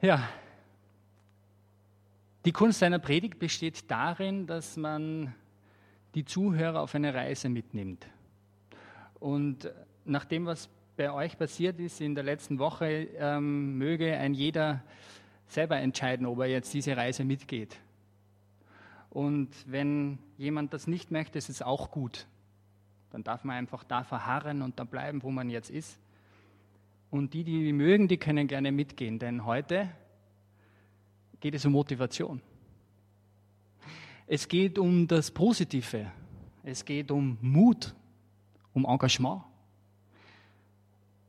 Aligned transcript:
Ja, 0.00 0.28
die 2.44 2.52
Kunst 2.52 2.84
einer 2.84 3.00
Predigt 3.00 3.40
besteht 3.40 3.90
darin, 3.90 4.46
dass 4.46 4.76
man 4.76 5.34
die 6.14 6.24
Zuhörer 6.24 6.82
auf 6.82 6.94
eine 6.94 7.12
Reise 7.12 7.48
mitnimmt. 7.48 8.06
Und 9.18 9.68
nach 10.04 10.24
dem, 10.24 10.46
was 10.46 10.68
bei 10.96 11.10
euch 11.10 11.36
passiert 11.36 11.80
ist 11.80 12.00
in 12.00 12.14
der 12.14 12.22
letzten 12.22 12.60
Woche, 12.60 13.08
ähm, 13.18 13.76
möge 13.76 14.16
ein 14.16 14.34
jeder 14.34 14.84
selber 15.48 15.78
entscheiden, 15.78 16.26
ob 16.26 16.38
er 16.38 16.46
jetzt 16.46 16.72
diese 16.72 16.96
Reise 16.96 17.24
mitgeht. 17.24 17.76
Und 19.10 19.50
wenn 19.66 20.20
jemand 20.36 20.72
das 20.74 20.86
nicht 20.86 21.10
möchte, 21.10 21.38
ist 21.38 21.48
es 21.48 21.60
auch 21.60 21.90
gut. 21.90 22.28
Dann 23.10 23.24
darf 23.24 23.42
man 23.42 23.56
einfach 23.56 23.82
da 23.82 24.04
verharren 24.04 24.62
und 24.62 24.78
da 24.78 24.84
bleiben, 24.84 25.24
wo 25.24 25.32
man 25.32 25.50
jetzt 25.50 25.70
ist. 25.70 25.98
Und 27.10 27.32
die, 27.32 27.42
die 27.44 27.72
mögen, 27.72 28.06
die 28.08 28.18
können 28.18 28.46
gerne 28.48 28.70
mitgehen, 28.70 29.18
denn 29.18 29.44
heute 29.46 29.88
geht 31.40 31.54
es 31.54 31.64
um 31.64 31.72
Motivation. 31.72 32.42
Es 34.26 34.46
geht 34.46 34.78
um 34.78 35.06
das 35.06 35.30
Positive. 35.30 36.10
Es 36.62 36.84
geht 36.84 37.10
um 37.10 37.38
Mut, 37.40 37.94
um 38.74 38.84
Engagement. 38.84 39.42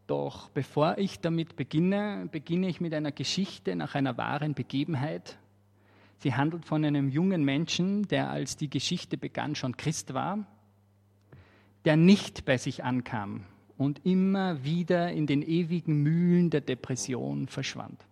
Doch 0.05 0.49
bevor 0.49 0.97
ich 0.97 1.21
damit 1.21 1.55
beginne, 1.55 2.27
beginne 2.29 2.67
ich 2.67 2.81
mit 2.81 2.93
einer 2.93 3.13
Geschichte 3.13 3.75
nach 3.75 3.95
einer 3.95 4.17
wahren 4.17 4.55
Begebenheit. 4.55 5.37
Sie 6.17 6.33
handelt 6.33 6.65
von 6.65 6.83
einem 6.83 7.07
jungen 7.07 7.45
Menschen, 7.45 8.07
der 8.09 8.29
als 8.29 8.57
die 8.57 8.69
Geschichte 8.69 9.17
begann 9.17 9.55
schon 9.55 9.77
Christ 9.77 10.13
war, 10.13 10.45
der 11.85 11.95
nicht 11.95 12.43
bei 12.43 12.57
sich 12.57 12.83
ankam 12.83 13.45
und 13.79 14.05
immer 14.05 14.61
wieder 14.65 15.13
in 15.13 15.25
den 15.25 15.41
ewigen 15.41 16.03
Mühlen 16.03 16.49
der 16.49 16.59
Depression 16.59 17.47
verschwand. 17.47 18.05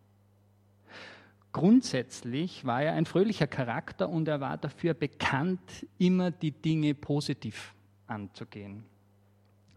Grundsätzlich 1.52 2.64
war 2.64 2.84
er 2.84 2.94
ein 2.94 3.06
fröhlicher 3.06 3.48
Charakter 3.48 4.08
und 4.08 4.30
er 4.30 4.40
war 4.40 4.58
dafür 4.58 4.94
bekannt, 4.94 5.60
immer 5.98 6.32
die 6.32 6.52
Dinge 6.52 6.94
positiv 6.94 7.74
anzugehen. 8.08 8.86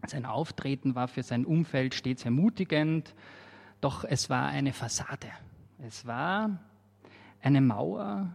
Sein 0.07 0.25
Auftreten 0.25 0.95
war 0.95 1.09
für 1.09 1.23
sein 1.23 1.45
Umfeld 1.45 1.93
stets 1.93 2.23
ermutigend, 2.23 3.13
doch 3.81 4.05
es 4.05 4.29
war 4.29 4.47
eine 4.47 4.71
Fassade. 4.71 5.27
Es 5.85 6.05
war 6.05 6.57
eine 7.41 7.59
Mauer, 7.59 8.33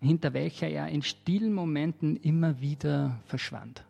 hinter 0.00 0.32
welcher 0.32 0.68
er 0.68 0.88
in 0.88 1.02
stillen 1.02 1.52
Momenten 1.52 2.16
immer 2.16 2.62
wieder 2.62 3.20
verschwand. 3.26 3.84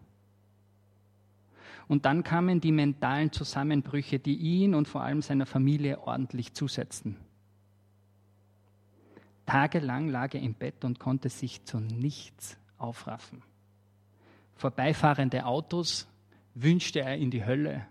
Und 1.89 2.05
dann 2.05 2.25
kamen 2.25 2.61
die 2.61 2.73
mentalen 2.73 3.31
Zusammenbrüche, 3.31 4.19
die 4.19 4.37
ihn 4.37 4.75
und 4.75 4.89
vor 4.89 5.03
allem 5.03 5.23
seiner 5.23 5.47
Familie 5.47 6.01
ordentlich 6.01 6.53
zusetzten. 6.53 7.17
Tagelang 9.47 10.09
lag 10.09 10.35
er 10.35 10.41
im 10.41 10.55
Bett 10.55 10.85
und 10.85 10.99
konnte 10.99 11.29
sich 11.29 11.65
zu 11.65 11.79
nichts 11.79 12.59
aufraffen. 12.79 13.43
Vorbeifahrende 14.57 15.47
Autos 15.47 16.09
wünschte 16.55 17.01
er 17.01 17.17
in 17.17 17.31
die 17.31 17.45
Hölle. 17.45 17.87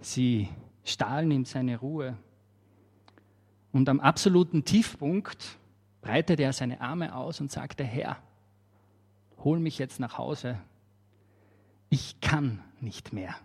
Sie 0.00 0.48
stahlen 0.84 1.30
ihm 1.32 1.44
seine 1.44 1.78
Ruhe. 1.78 2.16
Und 3.72 3.88
am 3.88 3.98
absoluten 3.98 4.64
Tiefpunkt 4.64 5.58
breitete 6.00 6.42
er 6.44 6.52
seine 6.52 6.80
Arme 6.80 7.16
aus 7.16 7.40
und 7.40 7.50
sagte, 7.50 7.82
Herr, 7.82 8.18
hol 9.42 9.58
mich 9.58 9.78
jetzt 9.78 9.98
nach 9.98 10.18
Hause. 10.18 10.60
Ich 11.94 12.20
kann 12.20 12.60
nicht 12.80 13.12
mehr. 13.12 13.36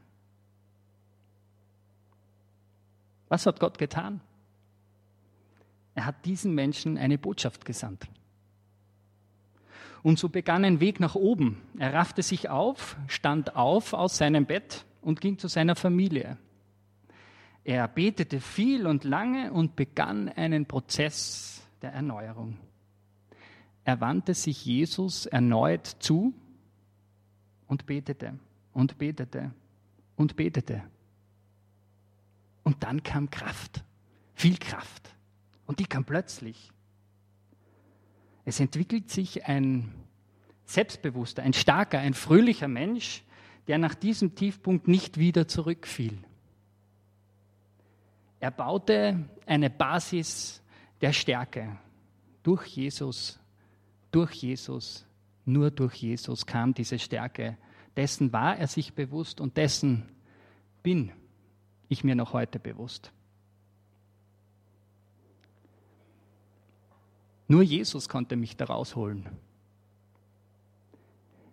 Was 3.27 3.45
hat 3.45 3.59
Gott 3.59 3.77
getan? 3.77 4.21
Er 5.93 6.07
hat 6.07 6.25
diesen 6.25 6.55
Menschen 6.55 6.97
eine 6.97 7.19
Botschaft 7.19 7.63
gesandt. 7.63 8.07
Und 10.01 10.17
so 10.17 10.29
begann 10.29 10.65
ein 10.65 10.79
Weg 10.79 10.99
nach 10.99 11.13
oben. 11.13 11.61
Er 11.77 11.93
raffte 11.93 12.23
sich 12.23 12.49
auf, 12.49 12.97
stand 13.05 13.55
auf 13.55 13.93
aus 13.93 14.17
seinem 14.17 14.47
Bett 14.47 14.83
und 15.03 15.21
ging 15.21 15.37
zu 15.37 15.47
seiner 15.47 15.75
Familie. 15.75 16.39
Er 17.63 17.87
betete 17.87 18.39
viel 18.39 18.87
und 18.87 19.03
lange 19.03 19.53
und 19.53 19.75
begann 19.75 20.27
einen 20.27 20.65
Prozess 20.65 21.61
der 21.83 21.93
Erneuerung. 21.93 22.57
Er 23.83 24.01
wandte 24.01 24.33
sich 24.33 24.65
Jesus 24.65 25.27
erneut 25.27 25.85
zu 25.85 26.33
und 27.67 27.85
betete 27.85 28.39
und 28.79 28.97
betete 28.97 29.51
und 30.15 30.37
betete. 30.37 30.81
Und 32.63 32.83
dann 32.83 33.03
kam 33.03 33.29
Kraft, 33.29 33.83
viel 34.33 34.57
Kraft. 34.57 35.13
Und 35.65 35.79
die 35.79 35.85
kam 35.85 36.05
plötzlich. 36.05 36.71
Es 38.45 38.59
entwickelt 38.59 39.09
sich 39.09 39.45
ein 39.45 39.93
selbstbewusster, 40.65 41.43
ein 41.43 41.53
starker, 41.53 41.99
ein 41.99 42.13
fröhlicher 42.13 42.69
Mensch, 42.69 43.23
der 43.67 43.77
nach 43.79 43.95
diesem 43.95 44.33
Tiefpunkt 44.33 44.87
nicht 44.87 45.17
wieder 45.17 45.47
zurückfiel. 45.47 46.17
Er 48.39 48.51
baute 48.51 49.29
eine 49.45 49.69
Basis 49.69 50.63
der 51.01 51.11
Stärke. 51.11 51.77
Durch 52.43 52.65
Jesus, 52.65 53.39
durch 54.11 54.33
Jesus, 54.35 55.05
nur 55.43 55.69
durch 55.69 55.95
Jesus 55.95 56.45
kam 56.45 56.73
diese 56.73 56.97
Stärke. 56.97 57.57
Dessen 57.99 58.31
war 58.31 58.57
er 58.57 58.67
sich 58.67 58.93
bewusst 58.93 59.41
und 59.41 59.57
dessen 59.57 60.05
bin 60.83 61.11
ich 61.89 62.05
mir 62.05 62.15
noch 62.15 62.31
heute 62.31 62.57
bewusst. 62.57 63.11
Nur 67.49 67.61
Jesus 67.61 68.07
konnte 68.07 68.37
mich 68.37 68.55
da 68.55 68.67
rausholen. 68.67 69.27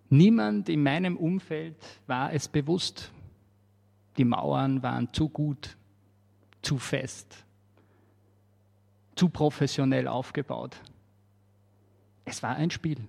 Niemand 0.08 0.68
in 0.68 0.84
meinem 0.84 1.16
Umfeld 1.16 1.74
war 2.06 2.32
es 2.32 2.46
bewusst. 2.46 3.10
Die 4.16 4.24
Mauern 4.24 4.84
waren 4.84 5.12
zu 5.12 5.28
gut, 5.28 5.76
zu 6.62 6.78
fest, 6.78 7.44
zu 9.16 9.30
professionell 9.30 10.06
aufgebaut. 10.06 10.80
Es 12.24 12.40
war 12.44 12.54
ein 12.54 12.70
Spiel. 12.70 13.08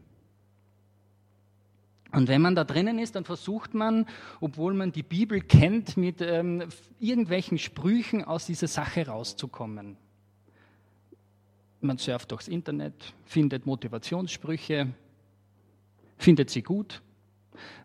Und 2.12 2.28
wenn 2.28 2.41
man 2.41 2.56
da 2.56 2.63
drinnen 2.63 3.00
ist, 3.00 3.16
dann 3.16 3.25
versucht 3.25 3.73
man, 3.73 4.06
obwohl 4.40 4.73
man 4.73 4.91
die 4.91 5.03
Bibel 5.03 5.41
kennt, 5.41 5.97
mit 5.97 6.22
ähm, 6.22 6.63
irgendwelchen 7.00 7.57
Sprüchen 7.57 8.23
aus 8.23 8.45
dieser 8.45 8.68
Sache 8.68 9.07
rauszukommen. 9.07 9.97
Man 11.81 11.97
surft 11.97 12.31
durchs 12.31 12.47
Internet, 12.47 13.13
findet 13.25 13.66
Motivationssprüche, 13.66 14.94
findet 16.17 16.50
sie 16.50 16.63
gut. 16.63 17.01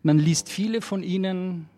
Man 0.01 0.19
liest 0.19 0.49
viele 0.49 0.81
von 0.81 1.03
ihnen, 1.03 1.69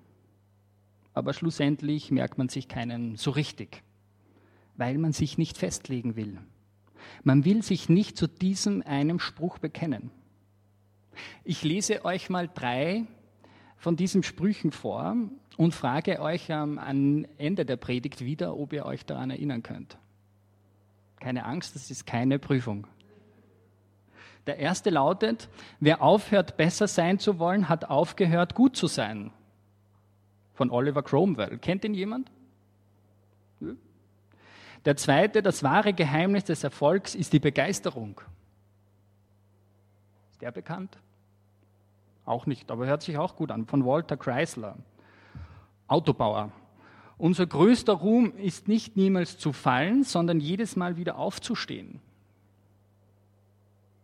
aber 1.14 1.34
schlussendlich 1.34 2.12
merkt 2.12 2.38
man 2.38 2.50
sich 2.50 2.68
keinen 2.68 3.16
so 3.16 3.32
richtig, 3.32 3.84
weil 4.78 4.98
man 4.98 5.14
sich 5.14 5.38
nicht 5.38 5.58
festlegen 5.58 6.16
will. 6.16 6.38
Man 7.24 7.44
will 7.46 7.64
sich 7.64 7.90
nicht 7.90 8.18
zu 8.18 8.28
diesem 8.28 8.82
einem 8.84 9.20
Spruch 9.20 9.58
bekennen. 9.58 10.12
Ich 11.44 11.64
lese 11.64 12.06
euch 12.06 12.30
mal 12.30 12.50
drei 12.54 13.06
von 13.78 13.96
diesen 13.96 14.24
Sprüchen 14.24 14.72
vor 14.72 15.16
und 15.58 15.74
frage 15.74 16.20
euch 16.22 16.52
am 16.52 17.26
Ende 17.38 17.66
der 17.66 17.78
Predigt 17.78 18.22
wieder, 18.22 18.58
ob 18.58 18.74
ihr 18.74 18.86
euch 18.86 19.06
daran 19.06 19.30
erinnern 19.30 19.64
könnt. 19.64 19.98
Keine 21.20 21.46
Angst, 21.46 21.76
das 21.76 21.92
ist 21.92 22.06
keine 22.06 22.40
Prüfung. 22.40 22.88
Der 24.48 24.58
erste 24.58 24.90
lautet, 24.92 25.50
wer 25.80 26.02
aufhört, 26.02 26.58
besser 26.58 26.88
sein 26.88 27.20
zu 27.20 27.40
wollen, 27.40 27.68
hat 27.68 27.86
aufgehört, 27.86 28.54
gut 28.54 28.76
zu 28.76 28.88
sein. 28.88 29.32
Von 30.54 30.70
Oliver 30.70 31.02
Cromwell. 31.04 31.58
Kennt 31.58 31.84
ihn 31.84 31.94
jemand? 31.94 32.32
Der 34.86 34.96
zweite, 34.98 35.42
das 35.42 35.64
wahre 35.64 35.94
Geheimnis 35.94 36.44
des 36.44 36.64
Erfolgs 36.64 37.16
ist 37.16 37.34
die 37.34 37.40
Begeisterung. 37.40 38.22
Ist 40.32 40.42
der 40.42 40.52
bekannt? 40.52 40.98
Auch 42.26 42.48
nicht, 42.48 42.72
aber 42.72 42.88
hört 42.88 43.04
sich 43.04 43.18
auch 43.18 43.36
gut 43.36 43.52
an. 43.52 43.66
Von 43.66 43.86
Walter 43.86 44.18
Chrysler. 44.18 44.78
Autobauer. 45.88 46.52
Unser 47.18 47.46
größter 47.46 47.94
Ruhm 47.94 48.36
ist 48.36 48.68
nicht 48.68 48.98
niemals 48.98 49.38
zu 49.38 49.54
fallen, 49.54 50.04
sondern 50.04 50.40
jedes 50.40 50.76
Mal 50.76 50.98
wieder 50.98 51.18
aufzustehen. 51.18 52.02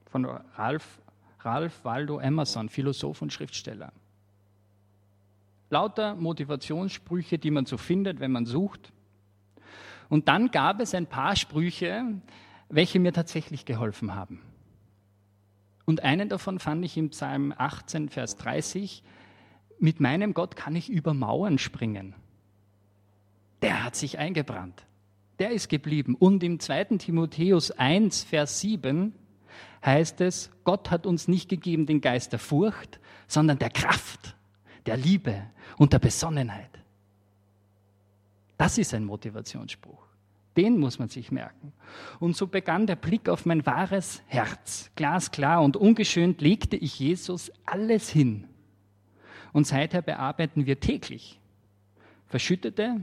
Von 0.05 0.25
Ralph, 0.25 0.99
Ralph 1.39 1.83
Waldo 1.83 2.19
Emerson, 2.19 2.69
Philosoph 2.69 3.21
und 3.21 3.33
Schriftsteller. 3.33 3.91
Lauter 5.69 6.15
Motivationssprüche, 6.15 7.39
die 7.39 7.51
man 7.51 7.65
so 7.65 7.77
findet, 7.77 8.19
wenn 8.19 8.31
man 8.31 8.45
sucht. 8.45 8.91
Und 10.09 10.27
dann 10.27 10.51
gab 10.51 10.81
es 10.81 10.93
ein 10.93 11.07
paar 11.07 11.35
Sprüche, 11.35 12.03
welche 12.69 12.99
mir 12.99 13.13
tatsächlich 13.13 13.65
geholfen 13.65 14.13
haben. 14.13 14.41
Und 15.91 16.03
einen 16.03 16.29
davon 16.29 16.57
fand 16.59 16.83
ich 16.85 16.97
im 16.97 17.09
Psalm 17.09 17.53
18, 17.55 18.09
Vers 18.09 18.37
30. 18.37 19.03
Mit 19.77 19.99
meinem 19.99 20.33
Gott 20.33 20.55
kann 20.55 20.75
ich 20.75 20.89
über 20.89 21.13
Mauern 21.13 21.57
springen 21.57 22.15
der 23.61 23.83
hat 23.83 23.95
sich 23.95 24.17
eingebrannt. 24.17 24.85
der 25.39 25.51
ist 25.51 25.69
geblieben. 25.69 26.15
Und 26.15 26.43
im 26.43 26.59
2. 26.59 26.97
Timotheus 26.97 27.71
1, 27.71 28.23
Vers 28.23 28.59
7 28.59 29.13
heißt 29.83 30.21
es, 30.21 30.51
Gott 30.63 30.91
hat 30.91 31.07
uns 31.07 31.27
nicht 31.27 31.49
gegeben 31.49 31.87
den 31.87 31.99
Geist 31.99 32.31
der 32.31 32.39
Furcht, 32.39 32.99
sondern 33.27 33.57
der 33.57 33.71
Kraft, 33.71 34.35
der 34.85 34.97
Liebe 34.97 35.43
und 35.77 35.93
der 35.93 35.99
Besonnenheit. 35.99 36.69
Das 38.57 38.77
ist 38.77 38.93
ein 38.93 39.03
Motivationsspruch. 39.03 40.10
Den 40.57 40.79
muss 40.79 40.99
man 40.99 41.07
sich 41.07 41.31
merken. 41.31 41.71
Und 42.19 42.35
so 42.35 42.47
begann 42.47 42.87
der 42.87 42.97
Blick 42.97 43.29
auf 43.29 43.45
mein 43.45 43.65
wahres 43.65 44.21
Herz. 44.27 44.91
Glasklar 44.95 45.61
und 45.61 45.77
ungeschönt 45.77 46.41
legte 46.41 46.75
ich 46.75 46.99
Jesus 46.99 47.51
alles 47.65 48.09
hin. 48.09 48.47
Und 49.53 49.65
seither 49.67 50.01
bearbeiten 50.01 50.65
wir 50.65 50.79
täglich 50.79 51.39
verschüttete, 52.31 53.01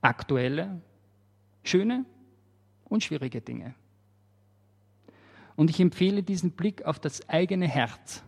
aktuelle, 0.00 0.82
schöne 1.62 2.04
und 2.84 3.04
schwierige 3.04 3.40
Dinge. 3.40 3.74
Und 5.54 5.70
ich 5.70 5.80
empfehle 5.80 6.22
diesen 6.22 6.50
Blick 6.50 6.84
auf 6.84 6.98
das 6.98 7.28
eigene 7.28 7.66
Herz, 7.68 8.22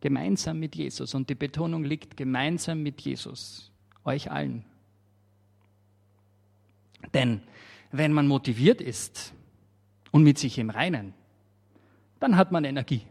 gemeinsam 0.00 0.60
mit 0.60 0.76
Jesus. 0.76 1.14
Und 1.14 1.28
die 1.28 1.34
Betonung 1.34 1.84
liegt 1.84 2.16
gemeinsam 2.16 2.82
mit 2.82 3.00
Jesus, 3.00 3.72
euch 4.04 4.30
allen. 4.30 4.64
Denn 7.12 7.42
wenn 7.92 8.12
man 8.12 8.26
motiviert 8.26 8.80
ist 8.80 9.32
und 10.10 10.22
mit 10.22 10.38
sich 10.38 10.58
im 10.58 10.70
Reinen, 10.70 11.14
dann 12.20 12.36
hat 12.36 12.52
man 12.52 12.64
Energie. 12.64 13.02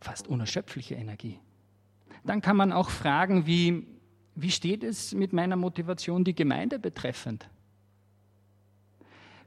Fast 0.00 0.26
unerschöpfliche 0.26 0.94
Energie. 0.94 1.38
Dann 2.24 2.40
kann 2.40 2.56
man 2.56 2.72
auch 2.72 2.90
fragen, 2.90 3.46
wie, 3.46 3.86
wie 4.34 4.50
steht 4.50 4.82
es 4.82 5.14
mit 5.14 5.32
meiner 5.32 5.56
Motivation 5.56 6.24
die 6.24 6.34
Gemeinde 6.34 6.78
betreffend? 6.78 7.48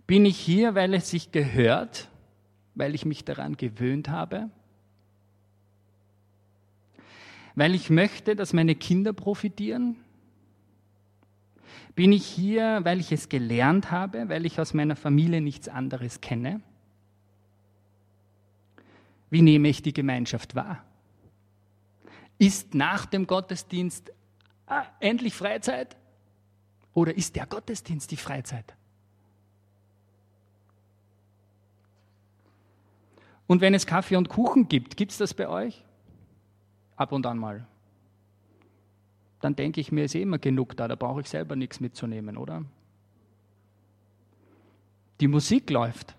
Bin 0.08 0.26
ich 0.26 0.38
hier, 0.38 0.76
weil 0.76 0.94
es 0.94 1.10
sich 1.10 1.32
gehört, 1.32 2.10
weil 2.76 2.94
ich 2.94 3.06
mich 3.06 3.26
daran 3.26 3.58
gewöhnt 3.58 4.10
habe? 4.10 4.50
Weil 7.56 7.74
ich 7.74 7.90
möchte, 7.90 8.36
dass 8.36 8.54
meine 8.54 8.76
Kinder 8.76 9.14
profitieren? 9.14 9.96
Bin 11.96 12.12
ich 12.12 12.26
hier, 12.26 12.82
weil 12.84 13.00
ich 13.00 13.12
es 13.12 13.30
gelernt 13.30 13.92
habe, 13.92 14.30
weil 14.30 14.46
ich 14.46 14.60
aus 14.60 14.74
meiner 14.74 14.96
Familie 14.96 15.42
nichts 15.42 15.68
anderes 15.68 16.22
kenne? 16.22 16.62
Wie 19.30 19.42
nehme 19.42 19.68
ich 19.68 19.82
die 19.82 19.94
Gemeinschaft 19.94 20.56
wahr? 20.56 20.84
Ist 22.38 22.74
nach 22.76 23.06
dem 23.06 23.28
Gottesdienst 23.28 24.12
ah, 24.68 24.86
endlich 25.00 25.34
Freizeit? 25.34 25.96
Oder 26.94 27.16
ist 27.16 27.36
der 27.36 27.46
Gottesdienst 27.46 28.12
die 28.12 28.18
Freizeit? 28.18 28.76
Und 33.48 33.62
wenn 33.62 33.74
es 33.74 33.86
Kaffee 33.86 34.16
und 34.16 34.30
Kuchen 34.30 34.68
gibt, 34.68 34.98
gibt 34.98 35.12
es 35.12 35.18
das 35.18 35.34
bei 35.34 35.48
euch? 35.48 35.84
Ab 36.96 37.12
und 37.12 37.26
an 37.26 37.38
mal. 37.38 37.68
Dann 39.46 39.56
denke 39.56 39.80
ich 39.80 39.92
mir, 39.92 40.06
ist 40.06 40.16
eh 40.16 40.24
immer 40.24 40.40
genug 40.40 40.76
da, 40.76 40.88
da 40.88 40.96
brauche 40.96 41.22
ich 41.22 41.30
selber 41.30 41.56
nichts 41.56 41.80
mitzunehmen, 41.80 42.36
oder? 42.36 42.66
Die 45.20 45.28
Musik 45.28 45.70
läuft, 45.70 46.16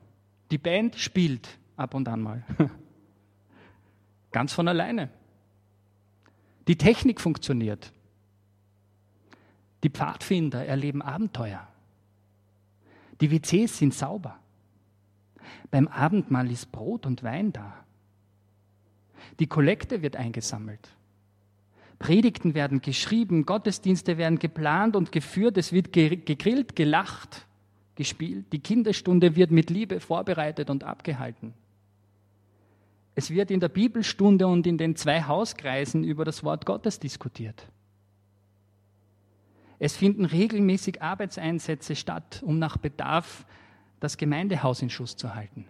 die 0.52 0.58
Band 0.58 0.94
spielt 0.94 1.58
ab 1.76 1.94
und 1.94 2.06
an 2.06 2.22
mal. 2.22 2.44
Ganz 4.30 4.52
von 4.52 4.68
alleine. 4.68 5.10
Die 6.68 6.78
Technik 6.78 7.20
funktioniert. 7.20 7.92
Die 9.82 9.90
Pfadfinder 9.90 10.64
erleben 10.64 11.02
Abenteuer. 11.02 11.66
Die 13.20 13.32
WCs 13.32 13.78
sind 13.78 13.92
sauber. 13.92 14.38
Beim 15.72 15.88
Abendmahl 15.88 16.48
ist 16.48 16.70
Brot 16.70 17.06
und 17.06 17.24
Wein 17.24 17.52
da. 17.52 17.84
Die 19.40 19.48
Kollekte 19.48 20.00
wird 20.00 20.14
eingesammelt. 20.14 20.95
Predigten 21.98 22.54
werden 22.54 22.82
geschrieben, 22.82 23.46
Gottesdienste 23.46 24.18
werden 24.18 24.38
geplant 24.38 24.96
und 24.96 25.12
geführt, 25.12 25.56
es 25.56 25.72
wird 25.72 25.92
gegrillt, 25.92 26.76
gelacht, 26.76 27.46
gespielt. 27.94 28.52
Die 28.52 28.58
Kinderstunde 28.58 29.34
wird 29.34 29.50
mit 29.50 29.70
Liebe 29.70 30.00
vorbereitet 30.00 30.68
und 30.68 30.84
abgehalten. 30.84 31.54
Es 33.14 33.30
wird 33.30 33.50
in 33.50 33.60
der 33.60 33.70
Bibelstunde 33.70 34.46
und 34.46 34.66
in 34.66 34.76
den 34.76 34.94
zwei 34.94 35.22
Hauskreisen 35.22 36.04
über 36.04 36.26
das 36.26 36.44
Wort 36.44 36.66
Gottes 36.66 37.00
diskutiert. 37.00 37.66
Es 39.78 39.96
finden 39.96 40.26
regelmäßig 40.26 41.02
Arbeitseinsätze 41.02 41.96
statt, 41.96 42.42
um 42.44 42.58
nach 42.58 42.76
Bedarf 42.76 43.46
das 44.00 44.18
Gemeindehaus 44.18 44.82
in 44.82 44.90
Schuss 44.90 45.16
zu 45.16 45.34
halten. 45.34 45.66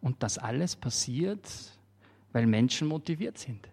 Und 0.00 0.22
das 0.22 0.38
alles 0.38 0.76
passiert, 0.76 1.48
weil 2.32 2.46
Menschen 2.46 2.88
motiviert 2.88 3.38
sind. 3.38 3.68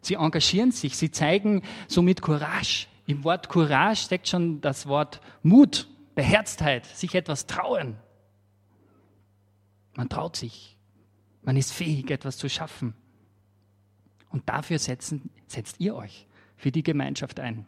Sie 0.00 0.14
engagieren 0.14 0.72
sich, 0.72 0.96
sie 0.96 1.10
zeigen 1.10 1.62
somit 1.86 2.22
Courage. 2.22 2.86
Im 3.06 3.24
Wort 3.24 3.48
Courage 3.48 4.02
steckt 4.02 4.28
schon 4.28 4.60
das 4.60 4.86
Wort 4.86 5.20
Mut, 5.42 5.88
Beherztheit, 6.14 6.86
sich 6.86 7.14
etwas 7.14 7.46
trauen. 7.46 7.96
Man 9.94 10.08
traut 10.08 10.36
sich. 10.36 10.76
Man 11.42 11.56
ist 11.56 11.72
fähig, 11.72 12.10
etwas 12.10 12.36
zu 12.36 12.48
schaffen. 12.48 12.94
Und 14.30 14.48
dafür 14.48 14.78
setzen, 14.78 15.30
setzt 15.46 15.80
ihr 15.80 15.94
euch 15.94 16.26
für 16.56 16.72
die 16.72 16.82
Gemeinschaft 16.82 17.38
ein. 17.40 17.66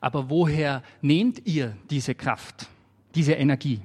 Aber 0.00 0.30
woher 0.30 0.82
nehmt 1.02 1.46
ihr 1.46 1.76
diese 1.90 2.14
Kraft, 2.14 2.68
diese 3.14 3.34
Energie? 3.34 3.82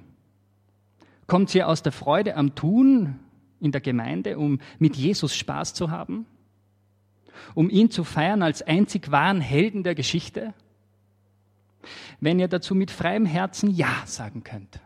Kommt 1.28 1.50
sie 1.50 1.64
aus 1.64 1.84
der 1.84 1.92
Freude 1.92 2.36
am 2.36 2.56
Tun 2.56 3.20
in 3.60 3.72
der 3.72 3.82
Gemeinde, 3.82 4.38
um 4.38 4.60
mit 4.80 4.96
Jesus 4.96 5.36
Spaß 5.36 5.74
zu 5.74 5.92
haben? 5.92 6.26
Um 7.54 7.70
ihn 7.70 7.92
zu 7.92 8.04
feiern 8.04 8.44
als 8.44 8.62
einzig 8.62 9.12
wahren 9.12 9.42
Helden 9.42 9.84
der 9.84 9.96
Geschichte? 9.96 10.54
Wenn 12.20 12.40
ihr 12.40 12.48
dazu 12.48 12.76
mit 12.76 12.92
freiem 12.92 13.26
Herzen 13.26 13.70
Ja 13.70 14.04
sagen 14.06 14.44
könnt 14.44 14.80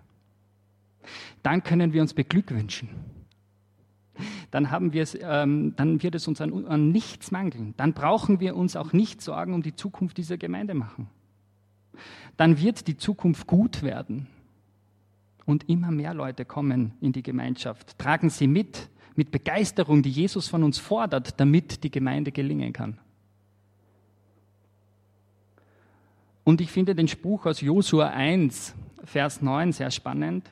dann 1.44 1.64
können 1.64 1.94
wir 1.94 2.02
uns 2.02 2.14
beglückwünschen. 2.14 2.90
Dann, 4.52 4.70
haben 4.70 4.92
wir 4.92 5.04
es, 5.04 5.18
ähm, 5.22 5.74
dann 5.78 6.04
wird 6.04 6.16
es 6.16 6.28
uns 6.28 6.42
an, 6.42 6.66
an 6.66 6.92
nichts 6.92 7.32
mangeln. 7.32 7.74
Dann 7.78 7.94
brauchen 7.94 8.40
wir 8.40 8.56
uns 8.56 8.76
auch 8.76 8.92
nicht 8.92 9.22
Sorgen 9.22 9.54
um 9.54 9.62
die 9.62 9.76
Zukunft 9.76 10.18
dieser 10.18 10.38
Gemeinde 10.38 10.74
machen. 10.74 11.08
Dann 12.36 12.60
wird 12.60 12.88
die 12.88 12.98
Zukunft 12.98 13.48
gut 13.48 13.82
werden. 13.82 14.28
Und 15.50 15.68
immer 15.68 15.90
mehr 15.90 16.14
Leute 16.14 16.46
kommen 16.46 16.94
in 17.02 17.12
die 17.12 17.24
Gemeinschaft. 17.24 17.98
Tragen 17.98 18.30
sie 18.30 18.46
mit, 18.46 18.88
mit 19.16 19.32
Begeisterung, 19.32 20.04
die 20.04 20.12
Jesus 20.12 20.48
von 20.48 20.64
uns 20.64 20.78
fordert, 20.78 21.40
damit 21.40 21.84
die 21.84 21.90
Gemeinde 21.90 22.32
gelingen 22.32 22.72
kann. 22.72 23.00
Und 26.44 26.62
ich 26.62 26.70
finde 26.70 26.94
den 26.94 27.08
Spruch 27.08 27.48
aus 27.48 27.62
Josua 27.62 28.10
1, 28.10 28.76
Vers 29.04 29.42
9 29.42 29.72
sehr 29.72 29.90
spannend. 29.90 30.52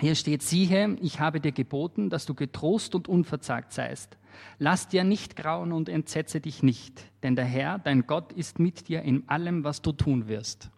Hier 0.00 0.14
steht, 0.14 0.42
siehe, 0.42 0.96
ich 1.02 1.20
habe 1.20 1.38
dir 1.38 1.52
geboten, 1.52 2.08
dass 2.08 2.24
du 2.24 2.32
getrost 2.32 2.94
und 2.94 3.08
unverzagt 3.08 3.74
seist. 3.74 4.16
Lass 4.58 4.88
dir 4.88 5.04
nicht 5.04 5.36
grauen 5.36 5.70
und 5.70 5.90
entsetze 5.90 6.40
dich 6.40 6.62
nicht, 6.62 7.04
denn 7.22 7.36
der 7.36 7.44
Herr, 7.44 7.78
dein 7.78 8.06
Gott, 8.06 8.32
ist 8.32 8.58
mit 8.58 8.88
dir 8.88 9.02
in 9.02 9.28
allem, 9.28 9.64
was 9.64 9.82
du 9.82 9.92
tun 9.92 10.28
wirst. 10.28 10.70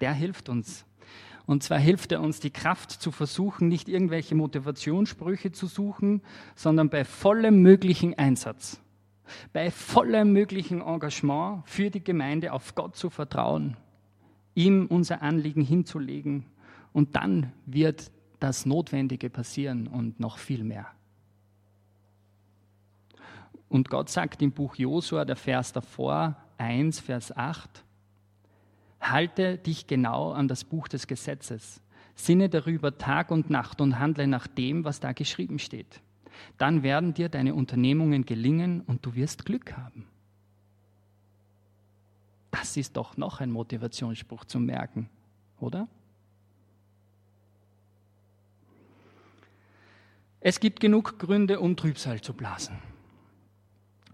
Der 0.00 0.12
hilft 0.12 0.48
uns. 0.48 0.84
Und 1.46 1.62
zwar 1.62 1.78
hilft 1.78 2.12
er 2.12 2.20
uns, 2.20 2.40
die 2.40 2.50
Kraft 2.50 2.90
zu 2.90 3.10
versuchen, 3.10 3.68
nicht 3.68 3.88
irgendwelche 3.88 4.34
Motivationssprüche 4.34 5.52
zu 5.52 5.66
suchen, 5.66 6.22
sondern 6.54 6.88
bei 6.88 7.04
vollem 7.04 7.60
möglichen 7.60 8.18
Einsatz, 8.18 8.80
bei 9.52 9.70
vollem 9.70 10.32
möglichen 10.32 10.80
Engagement 10.80 11.62
für 11.66 11.90
die 11.90 12.02
Gemeinde 12.02 12.52
auf 12.52 12.74
Gott 12.74 12.96
zu 12.96 13.10
vertrauen, 13.10 13.76
ihm 14.54 14.86
unser 14.86 15.20
Anliegen 15.20 15.62
hinzulegen 15.62 16.46
und 16.92 17.14
dann 17.14 17.52
wird 17.66 18.10
das 18.40 18.64
Notwendige 18.64 19.28
passieren 19.28 19.86
und 19.86 20.20
noch 20.20 20.38
viel 20.38 20.64
mehr. 20.64 20.86
Und 23.68 23.90
Gott 23.90 24.08
sagt 24.08 24.40
im 24.40 24.52
Buch 24.52 24.76
Josua, 24.76 25.24
der 25.24 25.36
Vers 25.36 25.72
davor, 25.72 26.36
1, 26.58 27.00
Vers 27.00 27.36
8, 27.36 27.84
halte 29.10 29.58
dich 29.58 29.86
genau 29.86 30.32
an 30.32 30.48
das 30.48 30.64
Buch 30.64 30.88
des 30.88 31.06
Gesetzes, 31.06 31.80
sinne 32.14 32.48
darüber 32.48 32.96
Tag 32.98 33.30
und 33.30 33.50
Nacht 33.50 33.80
und 33.80 33.98
handle 33.98 34.26
nach 34.26 34.46
dem, 34.46 34.84
was 34.84 35.00
da 35.00 35.12
geschrieben 35.12 35.58
steht. 35.58 36.00
Dann 36.58 36.82
werden 36.82 37.14
dir 37.14 37.28
deine 37.28 37.54
Unternehmungen 37.54 38.24
gelingen 38.24 38.80
und 38.82 39.04
du 39.06 39.14
wirst 39.14 39.44
Glück 39.44 39.76
haben. 39.76 40.06
Das 42.50 42.76
ist 42.76 42.96
doch 42.96 43.16
noch 43.16 43.40
ein 43.40 43.50
Motivationsspruch 43.50 44.44
zum 44.44 44.66
Merken, 44.66 45.08
oder? 45.58 45.88
Es 50.40 50.60
gibt 50.60 50.78
genug 50.78 51.18
Gründe, 51.18 51.58
um 51.58 51.74
Trübsal 51.74 52.20
zu 52.20 52.34
blasen. 52.34 52.76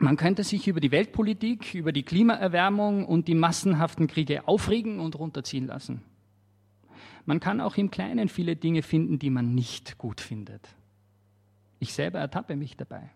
Man 0.02 0.16
könnte 0.16 0.44
sich 0.44 0.66
über 0.66 0.80
die 0.80 0.92
Weltpolitik, 0.92 1.74
über 1.74 1.92
die 1.92 2.04
Klimaerwärmung 2.04 3.04
und 3.04 3.28
die 3.28 3.34
massenhaften 3.34 4.06
Kriege 4.06 4.48
aufregen 4.48 4.98
und 4.98 5.18
runterziehen 5.18 5.66
lassen. 5.66 6.00
Man 7.26 7.38
kann 7.38 7.60
auch 7.60 7.76
im 7.76 7.90
Kleinen 7.90 8.30
viele 8.30 8.56
Dinge 8.56 8.80
finden, 8.80 9.18
die 9.18 9.28
man 9.28 9.54
nicht 9.54 9.98
gut 9.98 10.22
findet. 10.22 10.66
Ich 11.80 11.92
selber 11.92 12.18
ertappe 12.18 12.56
mich 12.56 12.78
dabei. 12.78 13.10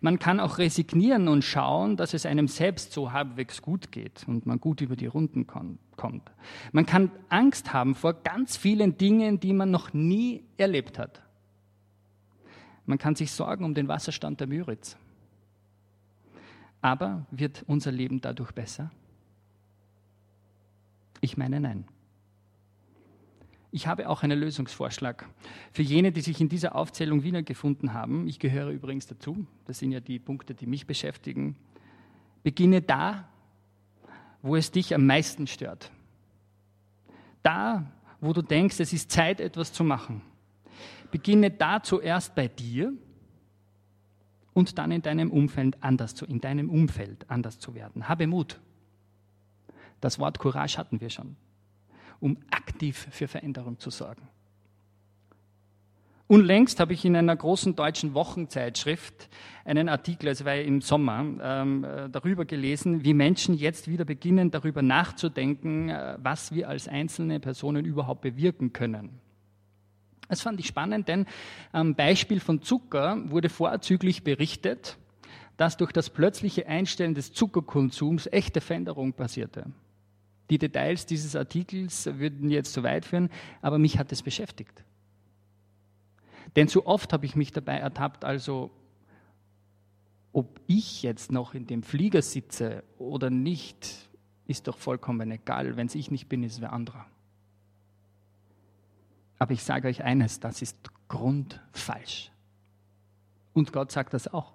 Man 0.00 0.18
kann 0.18 0.40
auch 0.40 0.56
resignieren 0.56 1.28
und 1.28 1.44
schauen, 1.44 1.98
dass 1.98 2.14
es 2.14 2.24
einem 2.24 2.48
selbst 2.48 2.94
so 2.94 3.12
halbwegs 3.12 3.60
gut 3.60 3.92
geht 3.92 4.24
und 4.26 4.46
man 4.46 4.60
gut 4.60 4.80
über 4.80 4.96
die 4.96 5.06
Runden 5.06 5.46
kommt. 5.46 6.32
Man 6.72 6.86
kann 6.86 7.10
Angst 7.28 7.74
haben 7.74 7.94
vor 7.94 8.14
ganz 8.14 8.56
vielen 8.56 8.96
Dingen, 8.96 9.40
die 9.40 9.52
man 9.52 9.70
noch 9.70 9.92
nie 9.92 10.46
erlebt 10.56 10.98
hat. 10.98 11.20
Man 12.86 12.96
kann 12.96 13.14
sich 13.14 13.30
sorgen 13.30 13.66
um 13.66 13.74
den 13.74 13.88
Wasserstand 13.88 14.40
der 14.40 14.46
Müritz. 14.46 14.96
Aber 16.84 17.24
wird 17.30 17.64
unser 17.66 17.90
Leben 17.90 18.20
dadurch 18.20 18.52
besser? 18.52 18.90
Ich 21.22 21.38
meine 21.38 21.58
nein. 21.58 21.86
Ich 23.70 23.86
habe 23.86 24.06
auch 24.10 24.22
einen 24.22 24.38
Lösungsvorschlag 24.38 25.26
für 25.72 25.80
jene, 25.80 26.12
die 26.12 26.20
sich 26.20 26.42
in 26.42 26.50
dieser 26.50 26.74
Aufzählung 26.74 27.22
wiedergefunden 27.22 27.94
haben. 27.94 28.28
Ich 28.28 28.38
gehöre 28.38 28.68
übrigens 28.68 29.06
dazu. 29.06 29.46
Das 29.64 29.78
sind 29.78 29.92
ja 29.92 30.00
die 30.00 30.18
Punkte, 30.18 30.54
die 30.54 30.66
mich 30.66 30.86
beschäftigen. 30.86 31.56
Beginne 32.42 32.82
da, 32.82 33.30
wo 34.42 34.54
es 34.54 34.70
dich 34.70 34.94
am 34.94 35.06
meisten 35.06 35.46
stört. 35.46 35.90
Da, 37.42 37.90
wo 38.20 38.34
du 38.34 38.42
denkst, 38.42 38.78
es 38.80 38.92
ist 38.92 39.10
Zeit, 39.10 39.40
etwas 39.40 39.72
zu 39.72 39.84
machen. 39.84 40.20
Beginne 41.10 41.50
da 41.50 41.82
zuerst 41.82 42.34
bei 42.34 42.46
dir 42.46 42.92
und 44.54 44.78
dann 44.78 44.90
in 44.90 45.02
deinem 45.02 45.30
Umfeld 45.30 45.76
anders 45.82 46.14
zu, 46.14 46.24
in 46.24 46.40
deinem 46.40 46.70
Umfeld 46.70 47.28
anders 47.28 47.58
zu 47.58 47.74
werden. 47.74 48.08
Habe 48.08 48.26
Mut. 48.26 48.60
Das 50.00 50.18
Wort 50.18 50.38
Courage 50.38 50.78
hatten 50.78 51.00
wir 51.00 51.10
schon 51.10 51.36
um 52.24 52.38
aktiv 52.50 53.08
für 53.10 53.28
Veränderung 53.28 53.78
zu 53.78 53.90
sorgen. 53.90 54.22
Unlängst 56.26 56.80
habe 56.80 56.94
ich 56.94 57.04
in 57.04 57.16
einer 57.16 57.36
großen 57.36 57.76
deutschen 57.76 58.14
Wochenzeitschrift 58.14 59.28
einen 59.66 59.90
Artikel, 59.90 60.28
es 60.28 60.42
war 60.46 60.56
im 60.56 60.80
Sommer, 60.80 61.22
ähm, 61.42 61.84
äh, 61.84 62.08
darüber 62.08 62.46
gelesen, 62.46 63.04
wie 63.04 63.12
Menschen 63.12 63.54
jetzt 63.54 63.88
wieder 63.88 64.06
beginnen, 64.06 64.50
darüber 64.50 64.80
nachzudenken, 64.80 65.90
äh, 65.90 66.16
was 66.18 66.54
wir 66.54 66.70
als 66.70 66.88
einzelne 66.88 67.40
Personen 67.40 67.84
überhaupt 67.84 68.22
bewirken 68.22 68.72
können. 68.72 69.20
Das 70.28 70.40
fand 70.40 70.58
ich 70.60 70.66
spannend, 70.66 71.08
denn 71.08 71.26
am 71.72 71.94
Beispiel 71.94 72.40
von 72.40 72.62
Zucker 72.62 73.30
wurde 73.30 73.48
vorzüglich 73.48 74.24
berichtet, 74.24 74.96
dass 75.56 75.76
durch 75.76 75.92
das 75.92 76.10
plötzliche 76.10 76.66
Einstellen 76.66 77.14
des 77.14 77.32
Zuckerkonsums 77.32 78.26
echte 78.26 78.60
Veränderung 78.60 79.12
passierte. 79.12 79.66
Die 80.50 80.58
Details 80.58 81.06
dieses 81.06 81.36
Artikels 81.36 82.06
würden 82.06 82.50
jetzt 82.50 82.72
zu 82.72 82.82
weit 82.82 83.04
führen, 83.04 83.30
aber 83.62 83.78
mich 83.78 83.98
hat 83.98 84.12
es 84.12 84.22
beschäftigt. 84.22 84.84
Denn 86.56 86.68
zu 86.68 86.86
oft 86.86 87.12
habe 87.12 87.26
ich 87.26 87.36
mich 87.36 87.52
dabei 87.52 87.78
ertappt, 87.78 88.24
also 88.24 88.70
ob 90.32 90.60
ich 90.66 91.02
jetzt 91.02 91.32
noch 91.32 91.54
in 91.54 91.66
dem 91.66 91.82
Flieger 91.82 92.20
sitze 92.20 92.82
oder 92.98 93.30
nicht, 93.30 94.10
ist 94.46 94.66
doch 94.68 94.76
vollkommen 94.76 95.30
egal. 95.30 95.76
Wenn 95.76 95.86
es 95.86 95.94
ich 95.94 96.10
nicht 96.10 96.28
bin, 96.28 96.42
ist 96.42 96.54
es 96.54 96.60
wer 96.60 96.72
anderer. 96.72 97.06
Aber 99.38 99.52
ich 99.52 99.62
sage 99.62 99.88
euch 99.88 100.04
eines, 100.04 100.40
das 100.40 100.62
ist 100.62 100.76
grundfalsch. 101.08 102.30
Und 103.52 103.72
Gott 103.72 103.92
sagt 103.92 104.14
das 104.14 104.32
auch. 104.32 104.52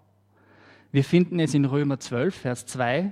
Wir 0.92 1.04
finden 1.04 1.40
es 1.40 1.54
in 1.54 1.66
Römer 1.66 2.00
12, 2.00 2.36
Vers 2.36 2.66
2. 2.66 3.12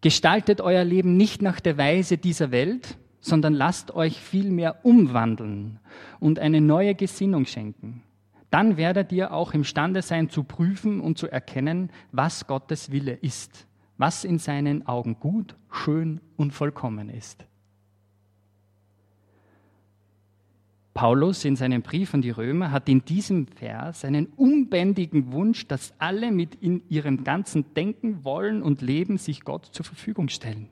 Gestaltet 0.00 0.60
euer 0.60 0.84
Leben 0.84 1.16
nicht 1.16 1.42
nach 1.42 1.60
der 1.60 1.78
Weise 1.78 2.18
dieser 2.18 2.50
Welt, 2.50 2.98
sondern 3.20 3.54
lasst 3.54 3.90
euch 3.92 4.20
vielmehr 4.20 4.84
umwandeln 4.84 5.80
und 6.20 6.38
eine 6.38 6.60
neue 6.60 6.94
Gesinnung 6.94 7.46
schenken. 7.46 8.02
Dann 8.50 8.76
werdet 8.76 9.12
ihr 9.12 9.32
auch 9.32 9.52
imstande 9.52 10.02
sein 10.02 10.30
zu 10.30 10.44
prüfen 10.44 11.00
und 11.00 11.18
zu 11.18 11.26
erkennen, 11.28 11.90
was 12.12 12.46
Gottes 12.46 12.92
Wille 12.92 13.12
ist, 13.12 13.66
was 13.98 14.24
in 14.24 14.38
seinen 14.38 14.86
Augen 14.86 15.18
gut, 15.18 15.56
schön 15.70 16.20
und 16.36 16.52
vollkommen 16.52 17.10
ist. 17.10 17.44
Paulus 20.98 21.44
in 21.44 21.54
seinem 21.54 21.82
Brief 21.82 22.12
an 22.12 22.22
die 22.22 22.30
Römer 22.30 22.72
hat 22.72 22.88
in 22.88 23.04
diesem 23.04 23.46
Vers 23.46 24.04
einen 24.04 24.26
unbändigen 24.26 25.30
Wunsch, 25.30 25.68
dass 25.68 25.94
alle 26.00 26.32
mit 26.32 26.56
in 26.56 26.82
ihrem 26.88 27.22
ganzen 27.22 27.72
Denken, 27.74 28.24
Wollen 28.24 28.64
und 28.64 28.82
Leben 28.82 29.16
sich 29.16 29.42
Gott 29.42 29.66
zur 29.66 29.84
Verfügung 29.84 30.28
stellen. 30.28 30.68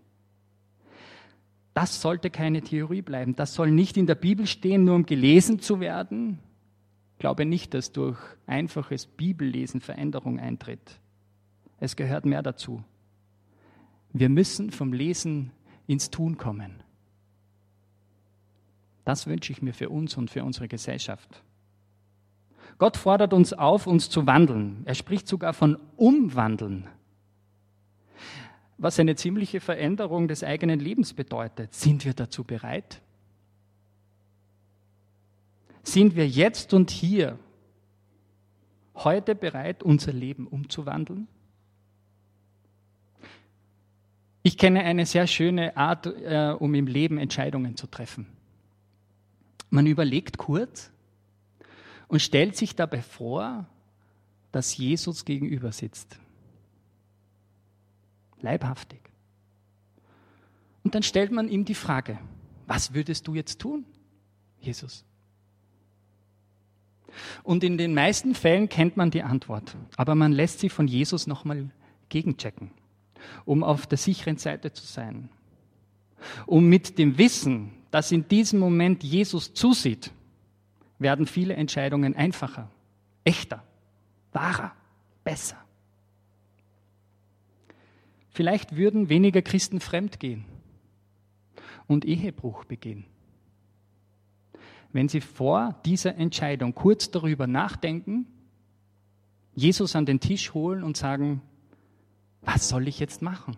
Das 1.75 2.01
sollte 2.01 2.31
keine 2.31 2.63
Theorie 2.63 3.03
bleiben. 3.03 3.37
Das 3.37 3.55
soll 3.55 3.71
nicht 3.71 3.97
in 3.97 4.09
der 4.09 4.17
Bibel 4.17 4.49
stehen, 4.49 4.83
nur 4.83 4.97
um 4.97 5.07
gelesen 5.07 5.61
zu 5.61 5.79
werden. 5.79 6.41
Ich 7.13 7.19
glaube 7.21 7.45
nicht, 7.45 7.73
dass 7.73 7.93
durch 7.93 8.19
einfaches 8.49 9.07
Bibellesen 9.07 9.81
Veränderung 9.81 10.41
eintritt. 10.41 10.99
Es 11.79 11.95
gehört 11.95 12.27
mehr 12.27 12.43
dazu. 12.43 12.83
Wir 14.13 14.29
müssen 14.29 14.73
vom 14.73 14.93
Lesen 14.93 15.53
ins 15.87 16.11
Tun 16.11 16.37
kommen. 16.37 16.83
Das 19.07 19.29
wünsche 19.29 19.53
ich 19.53 19.63
mir 19.63 19.73
für 19.73 19.89
uns 19.89 20.17
und 20.17 20.33
für 20.33 20.43
unsere 20.43 20.67
Gesellschaft. 20.67 21.41
Gott 22.77 22.97
fordert 22.97 23.33
uns 23.33 23.53
auf, 23.53 23.87
uns 23.87 24.11
zu 24.11 24.27
wandeln. 24.27 24.83
Er 24.85 24.97
spricht 24.97 25.29
sogar 25.29 25.55
von 25.55 25.79
Umwandeln, 25.97 26.89
was 28.79 28.99
eine 28.99 29.15
ziemliche 29.15 29.61
Veränderung 29.61 30.27
des 30.27 30.43
eigenen 30.43 30.81
Lebens 30.81 31.15
bedeutet. 31.15 31.73
Sind 31.73 32.05
wir 32.05 32.15
dazu 32.15 32.43
bereit? 32.43 33.01
Sind 35.85 36.17
wir 36.17 36.27
jetzt 36.27 36.75
und 36.75 36.91
hier 36.91 37.39
heute 38.97 39.37
bereit, 39.37 39.85
unser 39.85 40.13
Leben 40.13 40.49
umzuwandeln? 40.49 41.29
Ich 44.43 44.59
kenne 44.59 44.83
eine 44.83 45.07
sehr 45.07 45.29
schöne 45.29 45.77
Art, 45.77 46.07
äh, 46.07 46.57
um 46.59 46.75
im 46.75 46.89
Leben 46.89 47.19
Entscheidungen 47.19 47.77
zu 47.77 47.87
treffen. 47.87 48.36
Man 49.71 49.87
überlegt 49.87 50.39
kurz 50.39 50.91
und 52.09 52.21
stellt 52.21 52.57
sich 52.57 52.77
dabei 52.77 53.03
vor, 53.03 53.67
dass 54.53 54.77
Jesus 54.77 55.25
gegenüber 55.25 55.73
sitzt. 55.73 56.19
Leibhaftig. 58.41 59.01
Und 60.83 60.95
dann 60.95 61.03
stellt 61.03 61.33
man 61.33 61.49
ihm 61.49 61.65
die 61.65 61.75
Frage, 61.75 62.19
was 62.67 62.95
würdest 62.95 63.27
du 63.27 63.35
jetzt 63.35 63.61
tun, 63.61 63.85
Jesus? 64.61 65.05
Und 67.43 67.65
in 67.65 67.79
den 67.79 67.95
meisten 67.95 68.35
Fällen 68.35 68.69
kennt 68.69 68.97
man 68.97 69.11
die 69.11 69.23
Antwort, 69.23 69.77
aber 69.97 70.15
man 70.15 70.33
lässt 70.33 70.61
sie 70.61 70.69
von 70.69 70.87
Jesus 70.87 71.27
nochmal 71.27 71.71
gegenchecken, 72.09 72.71
um 73.45 73.65
auf 73.65 73.87
der 73.87 73.99
sicheren 73.99 74.37
Seite 74.37 74.73
zu 74.73 74.85
sein, 74.87 75.29
um 76.47 76.69
mit 76.69 76.99
dem 76.99 77.19
Wissen, 77.19 77.73
dass 77.91 78.13
in 78.13 78.29
diesem 78.29 78.59
Moment 78.59 79.03
Jesus 79.03 79.55
zusieht, 79.55 80.13
werden 80.99 81.27
viele 81.27 81.55
Entscheidungen 81.55 82.15
einfacher, 82.15 82.71
echter, 83.25 83.63
wahrer, 84.33 84.73
besser. 85.25 85.57
Vielleicht 88.31 88.77
würden 88.77 89.09
weniger 89.09 89.43
Christen 89.43 89.81
fremd 89.81 90.21
gehen 90.21 90.45
und 91.87 92.05
Ehebruch 92.05 92.65
begehen. 92.65 93.05
Wenn 94.93 95.09
sie 95.09 95.21
vor 95.21 95.81
dieser 95.85 96.17
Entscheidung 96.17 96.75
kurz 96.75 97.11
darüber 97.11 97.47
nachdenken, 97.47 98.27
Jesus 99.55 99.97
an 99.97 100.07
den 100.07 100.21
Tisch 100.21 100.53
holen 100.55 100.83
und 100.83 100.97
sagen, 100.97 101.41
was 102.43 102.69
soll 102.69 102.89
ich 102.89 103.01
jetzt 103.01 103.23
machen? 103.23 103.57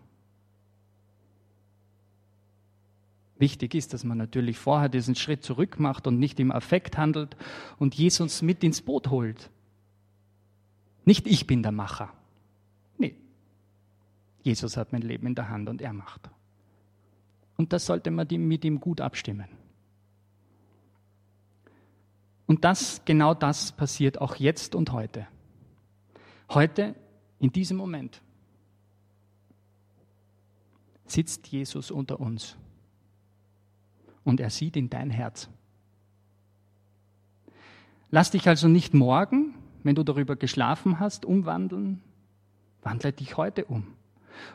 Wichtig 3.39 3.75
ist, 3.75 3.95
dass 3.95 4.03
man 4.03 4.19
natürlich 4.19 4.59
vorher 4.59 4.89
diesen 4.89 5.15
Schritt 5.15 5.45
zurück 5.45 5.79
macht 5.79 6.07
und 6.07 6.19
nicht 6.19 6.41
im 6.41 6.51
Affekt 6.51 6.99
handelt 6.99 7.37
und 7.79 7.95
Jesus 7.95 8.43
mit 8.43 8.65
ins 8.65 8.83
Boot 8.83 9.11
holt. 9.11 9.51
Nicht 11.05 11.27
ich 11.27 11.47
bin 11.47 11.63
der 11.63 11.73
Macher. 11.73 12.13
Nee. 12.99 13.15
Jesus 14.43 14.77
hat 14.77 14.93
mein 14.93 15.03
Leben 15.03 15.29
in 15.29 15.35
der 15.37 15.49
Hand 15.49 15.69
und 15.69 15.81
er 15.81 15.93
macht. 15.93 16.29
Und 17.57 17.73
das 17.73 17.87
sollte 17.87 18.11
man 18.11 18.27
mit 18.29 18.65
ihm 18.65 18.81
gut 18.81 19.01
abstimmen. 19.01 19.49
Und 22.47 22.65
das, 22.65 23.03
genau 23.05 23.35
das 23.35 23.73
passiert 23.73 24.21
auch 24.21 24.37
jetzt 24.37 24.75
und 24.75 24.93
heute. 24.93 25.29
Heute, 26.51 26.95
in 27.39 27.53
diesem 27.53 27.77
Moment, 27.77 28.21
sitzt 31.05 31.47
Jesus 31.49 31.91
unter 31.91 32.19
uns 32.19 32.57
und 34.29 34.41
er 34.41 34.51
sieht 34.51 34.77
in 34.77 34.91
dein 34.91 35.09
Herz. 35.09 35.49
Lass 38.11 38.31
dich 38.31 38.47
also 38.47 38.69
nicht 38.69 38.93
morgen, 38.93 39.55
wenn 39.83 39.95
du 39.95 40.03
darüber 40.03 40.37
geschlafen 40.37 41.01
hast, 41.01 41.25
umwandeln, 41.25 42.03
Wandle 42.83 43.13
dich 43.13 43.39
heute 43.39 43.65
um. 43.65 43.95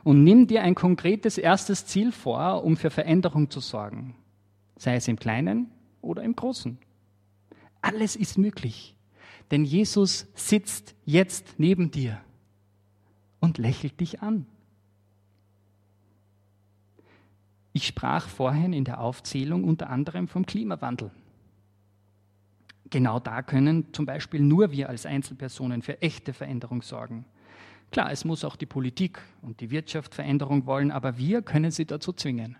Und 0.03 0.24
nimm 0.24 0.46
dir 0.46 0.62
ein 0.62 0.75
konkretes 0.75 1.39
erstes 1.39 1.88
Ziel 1.88 2.12
vor, 2.12 2.63
um 2.63 2.77
für 2.77 2.92
Veränderung 2.92 3.50
zu 3.50 3.60
sorgen. 3.62 4.15
Sei 4.77 4.96
es 4.96 5.08
im 5.08 5.18
Kleinen 5.18 5.72
oder 6.01 6.22
im 6.22 6.36
Großen. 6.36 6.77
Alles 7.82 8.15
ist 8.15 8.38
möglich. 8.38 8.96
Denn 9.50 9.65
Jesus 9.65 10.27
sitzt 10.36 10.94
jetzt 11.03 11.56
neben 11.58 11.89
dir 11.89 12.22
und 13.39 13.58
lächelt 13.58 14.00
dich 14.00 14.22
an. 14.22 14.46
Ich 17.74 17.88
sprach 17.88 18.27
vorhin 18.27 18.72
in 18.72 18.86
der 18.86 19.00
Aufzählung 19.00 19.63
unter 19.63 19.89
anderem 19.89 20.27
vom 20.27 20.46
Klimawandel. 20.46 21.12
Genau 22.92 23.20
da 23.20 23.42
können 23.42 23.92
zum 23.92 24.06
Beispiel 24.06 24.42
nur 24.42 24.72
wir 24.72 24.89
als 24.89 25.08
Einzelpersonen 25.08 25.82
für 25.82 26.00
echte 26.00 26.34
Veränderung 26.34 26.84
sorgen. 26.84 27.25
Klar, 27.89 28.12
es 28.12 28.25
muss 28.25 28.46
auch 28.46 28.56
die 28.56 28.68
Politik 28.68 29.20
und 29.42 29.60
die 29.60 29.72
Wirtschaft 29.72 30.13
Veränderung 30.13 30.68
wollen, 30.68 30.92
aber 30.92 31.18
wir 31.18 31.42
können 31.42 31.72
sie 31.72 31.86
dazu 31.86 32.13
zwingen. 32.13 32.56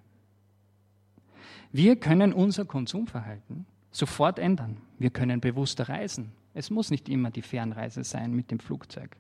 Wir 1.72 1.96
können 1.96 2.34
unser 2.34 2.66
Konsumverhalten 2.66 3.68
sofort 3.92 4.40
ändern. 4.40 4.78
Wir 4.98 5.12
können 5.12 5.40
bewusster 5.40 5.90
reisen. 5.90 6.32
Es 6.56 6.72
muss 6.72 6.90
nicht 6.90 7.10
immer 7.10 7.30
die 7.30 7.42
Fernreise 7.44 8.04
sein 8.04 8.34
mit 8.34 8.50
dem 8.50 8.60
Flugzeug. 8.60 9.16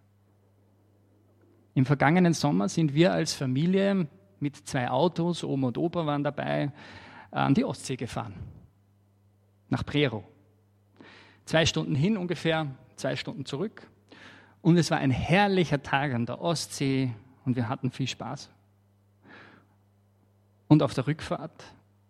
Im 1.75 1.85
vergangenen 1.85 2.33
Sommer 2.33 2.69
sind 2.69 2.93
wir 2.93 3.13
als 3.13 3.33
Familie 3.33 4.07
mit 4.43 4.55
zwei 4.67 4.89
Autos, 4.89 5.43
Oma 5.43 5.69
und 5.69 5.77
Opa 5.77 6.05
waren 6.05 6.23
dabei, 6.23 6.71
an 7.31 7.55
die 7.55 7.65
Ostsee 7.65 7.95
gefahren. 7.95 8.35
Nach 9.69 9.83
Prero. 9.83 10.23
Zwei 11.45 11.65
Stunden 11.65 11.95
hin 11.95 12.17
ungefähr, 12.17 12.67
zwei 12.95 13.15
Stunden 13.15 13.45
zurück. 13.45 13.87
Und 14.61 14.77
es 14.77 14.91
war 14.91 14.99
ein 14.99 15.11
herrlicher 15.11 15.81
Tag 15.81 16.13
an 16.13 16.25
der 16.25 16.41
Ostsee 16.41 17.13
und 17.45 17.55
wir 17.55 17.67
hatten 17.67 17.89
viel 17.89 18.07
Spaß. 18.07 18.49
Und 20.67 20.83
auf 20.83 20.93
der 20.93 21.07
Rückfahrt 21.07 21.63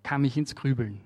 kam 0.03 0.25
ich 0.25 0.37
ins 0.37 0.55
Grübeln. 0.55 1.01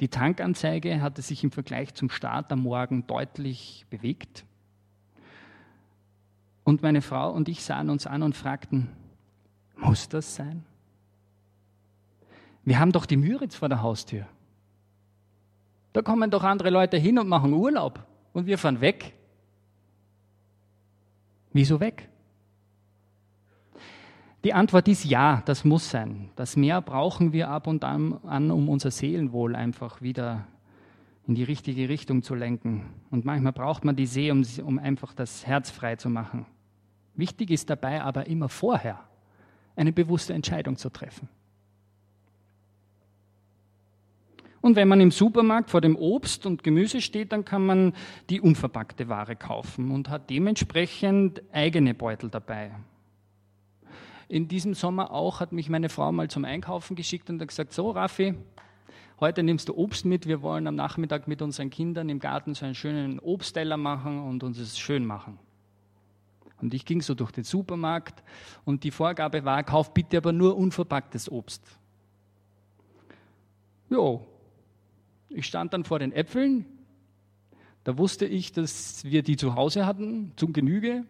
Die 0.00 0.08
Tankanzeige 0.08 1.00
hatte 1.02 1.22
sich 1.22 1.44
im 1.44 1.50
Vergleich 1.50 1.94
zum 1.94 2.10
Start 2.10 2.52
am 2.52 2.62
Morgen 2.62 3.06
deutlich 3.06 3.84
bewegt. 3.90 4.44
Und 6.64 6.82
meine 6.82 7.02
Frau 7.02 7.32
und 7.32 7.48
ich 7.48 7.64
sahen 7.64 7.90
uns 7.90 8.06
an 8.06 8.22
und 8.22 8.36
fragten, 8.36 8.88
muss 9.78 10.08
das 10.08 10.34
sein? 10.34 10.64
Wir 12.64 12.78
haben 12.78 12.92
doch 12.92 13.06
die 13.06 13.16
Müritz 13.16 13.54
vor 13.54 13.68
der 13.68 13.80
Haustür. 13.80 14.26
Da 15.92 16.02
kommen 16.02 16.30
doch 16.30 16.44
andere 16.44 16.70
Leute 16.70 16.96
hin 16.98 17.18
und 17.18 17.28
machen 17.28 17.52
Urlaub 17.52 18.04
und 18.32 18.46
wir 18.46 18.58
fahren 18.58 18.80
weg. 18.80 19.14
Wieso 21.52 21.80
weg? 21.80 22.08
Die 24.44 24.52
Antwort 24.52 24.86
ist 24.86 25.04
ja, 25.04 25.42
das 25.46 25.64
muss 25.64 25.90
sein. 25.90 26.30
Das 26.36 26.56
Meer 26.56 26.80
brauchen 26.80 27.32
wir 27.32 27.48
ab 27.48 27.66
und 27.66 27.84
an, 27.84 28.50
um 28.50 28.68
unser 28.68 28.90
Seelenwohl 28.90 29.56
einfach 29.56 30.00
wieder 30.00 30.46
in 31.26 31.34
die 31.34 31.42
richtige 31.42 31.88
Richtung 31.88 32.22
zu 32.22 32.34
lenken. 32.34 32.86
Und 33.10 33.24
manchmal 33.24 33.52
braucht 33.52 33.84
man 33.84 33.96
die 33.96 34.06
See, 34.06 34.30
um, 34.30 34.44
um 34.64 34.78
einfach 34.78 35.14
das 35.14 35.46
Herz 35.46 35.70
frei 35.70 35.96
zu 35.96 36.10
machen. 36.10 36.46
Wichtig 37.14 37.50
ist 37.50 37.68
dabei 37.70 38.02
aber 38.02 38.26
immer 38.26 38.48
vorher 38.48 39.07
eine 39.78 39.92
bewusste 39.92 40.34
Entscheidung 40.34 40.76
zu 40.76 40.90
treffen. 40.90 41.28
Und 44.60 44.74
wenn 44.74 44.88
man 44.88 45.00
im 45.00 45.12
Supermarkt 45.12 45.70
vor 45.70 45.80
dem 45.80 45.96
Obst 45.96 46.44
und 46.44 46.64
Gemüse 46.64 47.00
steht, 47.00 47.32
dann 47.32 47.44
kann 47.44 47.64
man 47.64 47.92
die 48.28 48.40
unverpackte 48.40 49.08
Ware 49.08 49.36
kaufen 49.36 49.92
und 49.92 50.10
hat 50.10 50.30
dementsprechend 50.30 51.42
eigene 51.52 51.94
Beutel 51.94 52.28
dabei. 52.28 52.72
In 54.26 54.48
diesem 54.48 54.74
Sommer 54.74 55.12
auch 55.12 55.40
hat 55.40 55.52
mich 55.52 55.70
meine 55.70 55.88
Frau 55.88 56.10
mal 56.12 56.28
zum 56.28 56.44
Einkaufen 56.44 56.96
geschickt 56.96 57.30
und 57.30 57.40
hat 57.40 57.48
gesagt, 57.48 57.72
so 57.72 57.90
Raffi, 57.92 58.34
heute 59.20 59.42
nimmst 59.42 59.68
du 59.68 59.76
Obst 59.76 60.04
mit, 60.04 60.26
wir 60.26 60.42
wollen 60.42 60.66
am 60.66 60.74
Nachmittag 60.74 61.28
mit 61.28 61.40
unseren 61.40 61.70
Kindern 61.70 62.08
im 62.08 62.18
Garten 62.18 62.54
so 62.54 62.66
einen 62.66 62.74
schönen 62.74 63.20
Obstteller 63.20 63.76
machen 63.76 64.20
und 64.24 64.42
uns 64.42 64.58
es 64.58 64.76
schön 64.78 65.06
machen. 65.06 65.38
Und 66.60 66.74
ich 66.74 66.84
ging 66.84 67.02
so 67.02 67.14
durch 67.14 67.30
den 67.30 67.44
Supermarkt 67.44 68.22
und 68.64 68.84
die 68.84 68.90
Vorgabe 68.90 69.44
war, 69.44 69.62
kauf 69.62 69.94
bitte 69.94 70.16
aber 70.16 70.32
nur 70.32 70.56
unverpacktes 70.56 71.30
Obst. 71.30 71.62
Jo, 73.90 74.26
ich 75.28 75.46
stand 75.46 75.72
dann 75.72 75.84
vor 75.84 75.98
den 75.98 76.12
Äpfeln. 76.12 76.66
Da 77.84 77.96
wusste 77.96 78.26
ich, 78.26 78.52
dass 78.52 79.04
wir 79.04 79.22
die 79.22 79.36
zu 79.36 79.54
Hause 79.54 79.86
hatten, 79.86 80.32
zum 80.36 80.52
Genüge. 80.52 81.04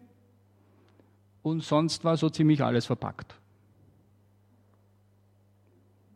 Und 1.41 1.63
sonst 1.63 2.03
war 2.03 2.15
so 2.15 2.29
ziemlich 2.29 2.63
alles 2.63 2.85
verpackt. 2.85 3.35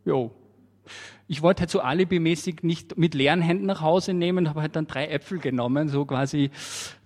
Jo. 0.04 0.30
Ich 1.26 1.42
wollte 1.42 1.60
halt 1.60 1.70
so 1.70 1.80
alibimäßig 1.80 2.62
nicht 2.62 2.98
mit 2.98 3.14
leeren 3.14 3.40
Händen 3.40 3.66
nach 3.66 3.80
Hause 3.80 4.14
nehmen, 4.14 4.48
habe 4.48 4.60
halt 4.60 4.76
dann 4.76 4.86
drei 4.86 5.08
Äpfel 5.08 5.38
genommen, 5.38 5.88
so 5.88 6.04
quasi, 6.04 6.50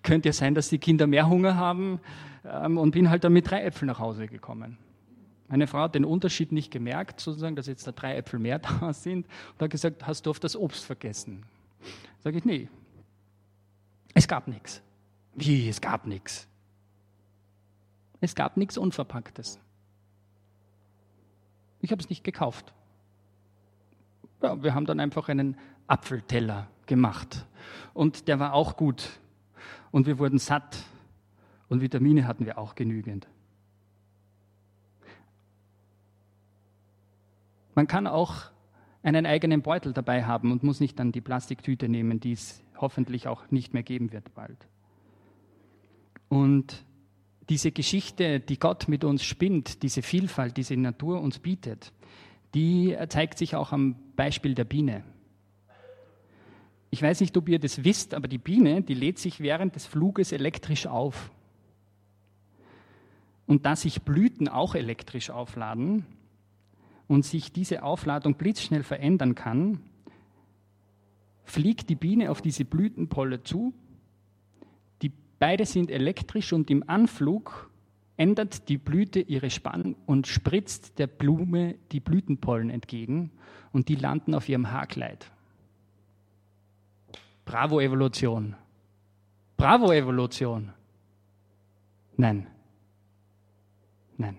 könnte 0.02 0.28
ja 0.28 0.32
sein, 0.32 0.54
dass 0.54 0.68
die 0.68 0.78
Kinder 0.78 1.06
mehr 1.06 1.28
Hunger 1.28 1.56
haben, 1.56 2.00
ähm, 2.44 2.78
und 2.78 2.92
bin 2.92 3.10
halt 3.10 3.24
dann 3.24 3.32
mit 3.32 3.50
drei 3.50 3.62
Äpfeln 3.62 3.86
nach 3.86 3.98
Hause 3.98 4.26
gekommen. 4.26 4.78
Meine 5.48 5.66
Frau 5.66 5.80
hat 5.80 5.94
den 5.94 6.04
Unterschied 6.04 6.52
nicht 6.52 6.70
gemerkt, 6.70 7.20
sozusagen, 7.20 7.56
dass 7.56 7.66
jetzt 7.66 7.86
da 7.86 7.92
drei 7.92 8.16
Äpfel 8.16 8.38
mehr 8.38 8.58
da 8.80 8.92
sind 8.92 9.26
und 9.54 9.62
hat 9.62 9.70
gesagt, 9.70 10.06
hast 10.06 10.26
du 10.26 10.30
auf 10.30 10.40
das 10.40 10.56
Obst 10.56 10.84
vergessen? 10.84 11.44
Sage 12.22 12.38
ich, 12.38 12.44
nee, 12.44 12.68
es 14.14 14.26
gab 14.26 14.48
nichts. 14.48 14.82
Wie, 15.34 15.68
es 15.68 15.80
gab 15.80 16.06
nichts? 16.06 16.48
Es 18.20 18.34
gab 18.34 18.56
nichts 18.56 18.76
Unverpacktes. 18.76 19.60
Ich 21.80 21.92
habe 21.92 22.02
es 22.02 22.10
nicht 22.10 22.24
gekauft. 22.24 22.72
Ja, 24.42 24.62
wir 24.62 24.74
haben 24.74 24.87
dann 24.87 25.01
einfach 25.01 25.29
einen 25.29 25.57
Apfelteller 25.87 26.68
gemacht. 26.87 27.46
Und 27.94 28.29
der 28.29 28.38
war 28.38 28.55
auch 28.55 28.77
gut. 28.77 29.18
Und 29.90 30.07
wir 30.07 30.18
wurden 30.18 30.38
satt. 30.38 30.85
Und 31.68 31.81
Vitamine 31.81 32.27
hatten 32.27 32.46
wir 32.46 32.59
auch 32.59 32.74
genügend. 32.74 33.27
Man 37.74 37.87
kann 37.87 38.07
auch 38.07 38.51
einen 39.03 39.27
eigenen 39.27 39.62
Beutel 39.62 39.92
dabei 39.92 40.24
haben 40.24 40.51
und 40.51 40.62
muss 40.62 40.81
nicht 40.81 40.98
dann 40.98 41.12
die 41.12 41.20
Plastiktüte 41.20 41.88
nehmen, 41.88 42.20
die 42.20 42.33
es 42.33 42.62
hoffentlich 42.77 43.29
auch 43.29 43.51
nicht 43.51 43.72
mehr 43.72 43.83
geben 43.83 44.12
wird 44.12 44.35
bald. 44.35 44.66
Und 46.29 46.85
diese 47.48 47.72
Geschichte, 47.72 48.40
die 48.40 48.59
Gott 48.59 48.88
mit 48.88 49.05
uns 49.05 49.22
spinnt, 49.24 49.83
diese 49.83 50.03
Vielfalt, 50.03 50.57
diese 50.57 50.77
Natur 50.77 51.20
uns 51.20 51.38
bietet, 51.38 51.92
die 52.54 52.96
zeigt 53.08 53.38
sich 53.38 53.54
auch 53.56 53.72
am 53.72 53.96
Beispiel 54.16 54.54
der 54.54 54.64
Biene. 54.64 55.04
Ich 56.90 57.02
weiß 57.02 57.20
nicht, 57.20 57.37
ob 57.37 57.48
ihr 57.48 57.58
das 57.58 57.84
wisst, 57.84 58.14
aber 58.14 58.28
die 58.28 58.38
Biene, 58.38 58.82
die 58.82 58.94
lädt 58.94 59.18
sich 59.18 59.40
während 59.40 59.76
des 59.76 59.87
Fluges 59.87 60.32
elektrisch 60.32 60.87
auf. 60.87 61.30
Und 63.46 63.66
da 63.66 63.76
sich 63.76 64.02
Blüten 64.02 64.48
auch 64.48 64.74
elektrisch 64.74 65.30
aufladen, 65.30 66.06
und 67.08 67.24
sich 67.24 67.52
diese 67.52 67.82
Aufladung 67.82 68.34
blitzschnell 68.34 68.84
verändern 68.84 69.34
kann, 69.34 69.80
fliegt 71.42 71.88
die 71.88 71.96
Biene 71.96 72.30
auf 72.30 72.42
diese 72.42 72.66
Blütenpolle 72.66 73.42
zu. 73.42 73.72
Die 75.02 75.11
beide 75.38 75.64
sind 75.64 75.90
elektrisch 75.90 76.52
und 76.52 76.70
im 76.70 76.88
Anflug 76.88 77.67
ändert 78.18 78.68
die 78.68 78.76
Blüte 78.76 79.20
ihre 79.20 79.48
Spannung 79.48 79.96
und 80.04 80.26
spritzt 80.26 80.98
der 80.98 81.07
Blume 81.07 81.76
die 81.92 82.00
Blütenpollen 82.00 82.68
entgegen 82.68 83.31
und 83.72 83.88
die 83.88 83.94
landen 83.94 84.35
auf 84.35 84.48
ihrem 84.48 84.70
Haarkleid. 84.70 85.31
Bravo 87.46 87.81
Evolution. 87.81 88.57
Bravo 89.57 89.92
Evolution. 89.92 90.72
Nein. 92.16 92.46
Nein. 94.16 94.37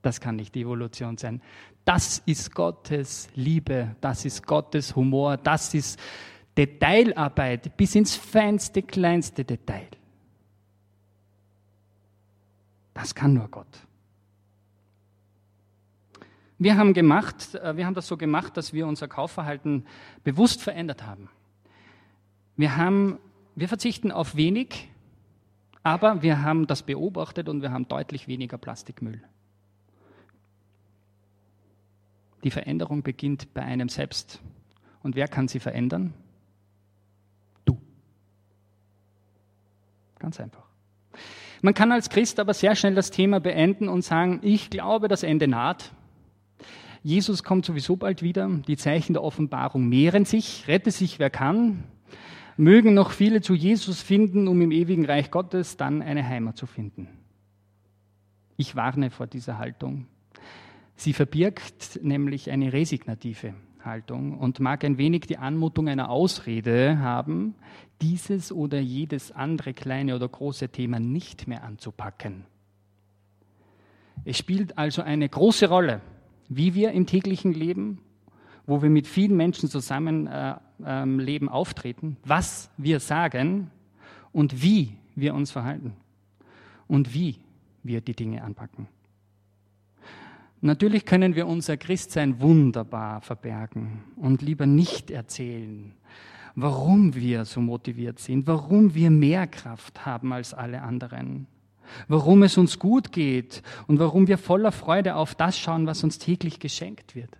Das 0.00 0.20
kann 0.20 0.36
nicht 0.36 0.56
Evolution 0.56 1.18
sein. 1.18 1.42
Das 1.84 2.22
ist 2.24 2.54
Gottes 2.54 3.28
Liebe, 3.34 3.96
das 4.00 4.24
ist 4.24 4.46
Gottes 4.46 4.94
Humor, 4.94 5.36
das 5.36 5.74
ist 5.74 5.98
Detailarbeit 6.56 7.76
bis 7.76 7.96
ins 7.96 8.14
feinste, 8.14 8.82
kleinste 8.82 9.44
Detail. 9.44 9.88
Das 12.94 13.14
kann 13.14 13.34
nur 13.34 13.48
Gott. 13.48 13.86
Wir 16.58 16.76
haben 16.76 16.94
gemacht, 16.94 17.56
äh, 17.56 17.76
wir 17.76 17.86
haben 17.86 17.94
das 17.94 18.06
so 18.06 18.16
gemacht, 18.16 18.56
dass 18.56 18.72
wir 18.72 18.86
unser 18.86 19.08
Kaufverhalten 19.08 19.86
bewusst 20.22 20.62
verändert 20.62 21.04
haben. 21.04 21.28
Wir 22.56 22.76
haben, 22.76 23.18
wir 23.56 23.68
verzichten 23.68 24.12
auf 24.12 24.36
wenig, 24.36 24.88
aber 25.82 26.22
wir 26.22 26.42
haben 26.42 26.66
das 26.66 26.82
beobachtet 26.84 27.48
und 27.48 27.62
wir 27.62 27.72
haben 27.72 27.88
deutlich 27.88 28.28
weniger 28.28 28.58
Plastikmüll. 28.58 29.22
Die 32.44 32.50
Veränderung 32.50 33.02
beginnt 33.02 33.52
bei 33.54 33.62
einem 33.62 33.88
selbst. 33.88 34.40
Und 35.02 35.16
wer 35.16 35.28
kann 35.28 35.48
sie 35.48 35.60
verändern? 35.60 36.14
Du. 37.64 37.80
Ganz 40.18 40.38
einfach. 40.40 40.64
Man 41.62 41.74
kann 41.74 41.92
als 41.92 42.10
Christ 42.10 42.40
aber 42.40 42.54
sehr 42.54 42.74
schnell 42.74 42.96
das 42.96 43.12
Thema 43.12 43.38
beenden 43.38 43.88
und 43.88 44.02
sagen, 44.02 44.40
ich 44.42 44.68
glaube, 44.68 45.06
das 45.06 45.22
Ende 45.22 45.46
naht. 45.46 45.92
Jesus 47.04 47.44
kommt 47.44 47.64
sowieso 47.64 47.96
bald 47.96 48.20
wieder. 48.20 48.50
Die 48.66 48.76
Zeichen 48.76 49.12
der 49.12 49.22
Offenbarung 49.22 49.88
mehren 49.88 50.24
sich. 50.24 50.64
Rette 50.66 50.90
sich, 50.90 51.20
wer 51.20 51.30
kann. 51.30 51.84
Mögen 52.56 52.94
noch 52.94 53.12
viele 53.12 53.40
zu 53.40 53.54
Jesus 53.54 54.02
finden, 54.02 54.48
um 54.48 54.60
im 54.60 54.72
ewigen 54.72 55.06
Reich 55.06 55.30
Gottes 55.30 55.76
dann 55.76 56.02
eine 56.02 56.26
Heimat 56.26 56.56
zu 56.56 56.66
finden. 56.66 57.08
Ich 58.56 58.74
warne 58.74 59.10
vor 59.10 59.28
dieser 59.28 59.58
Haltung. 59.58 60.06
Sie 60.96 61.12
verbirgt 61.12 62.00
nämlich 62.02 62.50
eine 62.50 62.72
resignative 62.72 63.54
Haltung 63.84 64.38
und 64.38 64.60
mag 64.60 64.84
ein 64.84 64.98
wenig 64.98 65.22
die 65.22 65.38
Anmutung 65.38 65.88
einer 65.88 66.10
Ausrede 66.10 66.98
haben, 66.98 67.54
dieses 68.00 68.52
oder 68.52 68.80
jedes 68.80 69.32
andere 69.32 69.74
kleine 69.74 70.16
oder 70.16 70.28
große 70.28 70.68
Thema 70.68 70.98
nicht 70.98 71.46
mehr 71.46 71.62
anzupacken. 71.64 72.44
Es 74.24 74.38
spielt 74.38 74.78
also 74.78 75.02
eine 75.02 75.28
große 75.28 75.68
Rolle, 75.68 76.00
wie 76.48 76.74
wir 76.74 76.92
im 76.92 77.06
täglichen 77.06 77.52
Leben, 77.52 78.00
wo 78.66 78.82
wir 78.82 78.90
mit 78.90 79.06
vielen 79.06 79.36
Menschen 79.36 79.68
zusammen 79.68 80.26
äh, 80.26 80.54
äh, 80.84 81.04
leben, 81.04 81.48
auftreten, 81.48 82.16
was 82.24 82.70
wir 82.76 83.00
sagen 83.00 83.70
und 84.32 84.62
wie 84.62 84.96
wir 85.14 85.34
uns 85.34 85.50
verhalten 85.50 85.96
und 86.86 87.14
wie 87.14 87.36
wir 87.82 88.00
die 88.00 88.14
Dinge 88.14 88.42
anpacken. 88.42 88.88
Natürlich 90.64 91.04
können 91.04 91.34
wir 91.34 91.48
unser 91.48 91.76
Christsein 91.76 92.40
wunderbar 92.40 93.20
verbergen 93.20 94.04
und 94.14 94.42
lieber 94.42 94.64
nicht 94.64 95.10
erzählen, 95.10 95.92
warum 96.54 97.16
wir 97.16 97.44
so 97.44 97.60
motiviert 97.60 98.20
sind, 98.20 98.46
warum 98.46 98.94
wir 98.94 99.10
mehr 99.10 99.48
Kraft 99.48 100.06
haben 100.06 100.32
als 100.32 100.54
alle 100.54 100.82
anderen, 100.82 101.48
warum 102.06 102.44
es 102.44 102.56
uns 102.58 102.78
gut 102.78 103.10
geht 103.10 103.64
und 103.88 103.98
warum 103.98 104.28
wir 104.28 104.38
voller 104.38 104.70
Freude 104.70 105.16
auf 105.16 105.34
das 105.34 105.58
schauen, 105.58 105.88
was 105.88 106.04
uns 106.04 106.18
täglich 106.18 106.60
geschenkt 106.60 107.16
wird. 107.16 107.36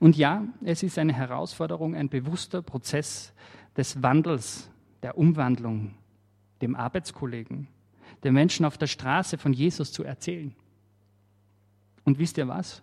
Und 0.00 0.16
ja, 0.16 0.42
es 0.64 0.82
ist 0.82 0.98
eine 0.98 1.12
Herausforderung, 1.12 1.94
ein 1.94 2.08
bewusster 2.08 2.60
Prozess 2.60 3.32
des 3.76 4.02
Wandels, 4.02 4.68
der 5.04 5.16
Umwandlung, 5.16 5.94
dem 6.60 6.74
Arbeitskollegen, 6.74 7.68
den 8.24 8.34
Menschen 8.34 8.66
auf 8.66 8.78
der 8.78 8.88
Straße 8.88 9.38
von 9.38 9.52
Jesus 9.52 9.92
zu 9.92 10.02
erzählen. 10.02 10.56
Und 12.04 12.18
wisst 12.18 12.38
ihr 12.38 12.48
was? 12.48 12.82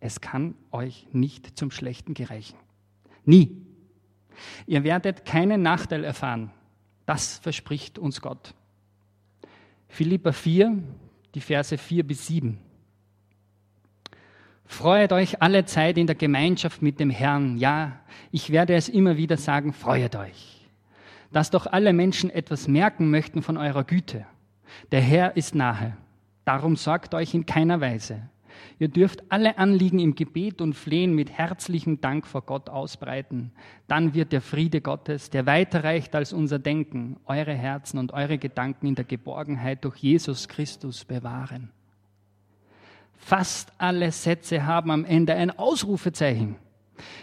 Es 0.00 0.20
kann 0.20 0.54
euch 0.70 1.06
nicht 1.12 1.58
zum 1.58 1.70
Schlechten 1.70 2.14
gereichen. 2.14 2.56
Nie. 3.24 3.56
Ihr 4.66 4.84
werdet 4.84 5.24
keinen 5.24 5.62
Nachteil 5.62 6.04
erfahren. 6.04 6.50
Das 7.06 7.38
verspricht 7.38 7.98
uns 7.98 8.20
Gott. 8.20 8.54
Philippa 9.88 10.32
4, 10.32 10.82
die 11.34 11.40
Verse 11.40 11.78
4 11.78 12.06
bis 12.06 12.26
7. 12.26 12.58
Freuet 14.66 15.12
euch 15.12 15.40
alle 15.42 15.64
Zeit 15.64 15.96
in 15.96 16.06
der 16.06 16.16
Gemeinschaft 16.16 16.82
mit 16.82 16.98
dem 16.98 17.10
Herrn. 17.10 17.56
Ja, 17.56 18.00
ich 18.32 18.50
werde 18.50 18.74
es 18.74 18.88
immer 18.88 19.16
wieder 19.16 19.36
sagen, 19.36 19.72
freuet 19.72 20.16
euch. 20.16 20.68
Dass 21.32 21.50
doch 21.50 21.66
alle 21.66 21.92
Menschen 21.92 22.30
etwas 22.30 22.66
merken 22.66 23.10
möchten 23.10 23.42
von 23.42 23.56
eurer 23.56 23.84
Güte. 23.84 24.26
Der 24.90 25.00
Herr 25.00 25.36
ist 25.36 25.54
nahe. 25.54 25.96
Darum 26.46 26.76
sorgt 26.76 27.12
euch 27.12 27.34
in 27.34 27.44
keiner 27.44 27.80
Weise. 27.80 28.22
Ihr 28.78 28.86
dürft 28.86 29.24
alle 29.30 29.58
Anliegen 29.58 29.98
im 29.98 30.14
Gebet 30.14 30.60
und 30.60 30.74
Flehen 30.74 31.12
mit 31.12 31.30
herzlichem 31.30 32.00
Dank 32.00 32.24
vor 32.24 32.42
Gott 32.42 32.70
ausbreiten. 32.70 33.50
Dann 33.88 34.14
wird 34.14 34.30
der 34.30 34.40
Friede 34.40 34.80
Gottes, 34.80 35.28
der 35.28 35.44
weiter 35.44 35.82
reicht 35.82 36.14
als 36.14 36.32
unser 36.32 36.60
Denken, 36.60 37.16
eure 37.26 37.52
Herzen 37.52 37.98
und 37.98 38.12
eure 38.12 38.38
Gedanken 38.38 38.86
in 38.86 38.94
der 38.94 39.04
Geborgenheit 39.04 39.84
durch 39.84 39.96
Jesus 39.96 40.46
Christus 40.46 41.04
bewahren. 41.04 41.72
Fast 43.16 43.72
alle 43.78 44.12
Sätze 44.12 44.64
haben 44.64 44.92
am 44.92 45.04
Ende 45.04 45.34
ein 45.34 45.50
Ausrufezeichen. 45.50 46.54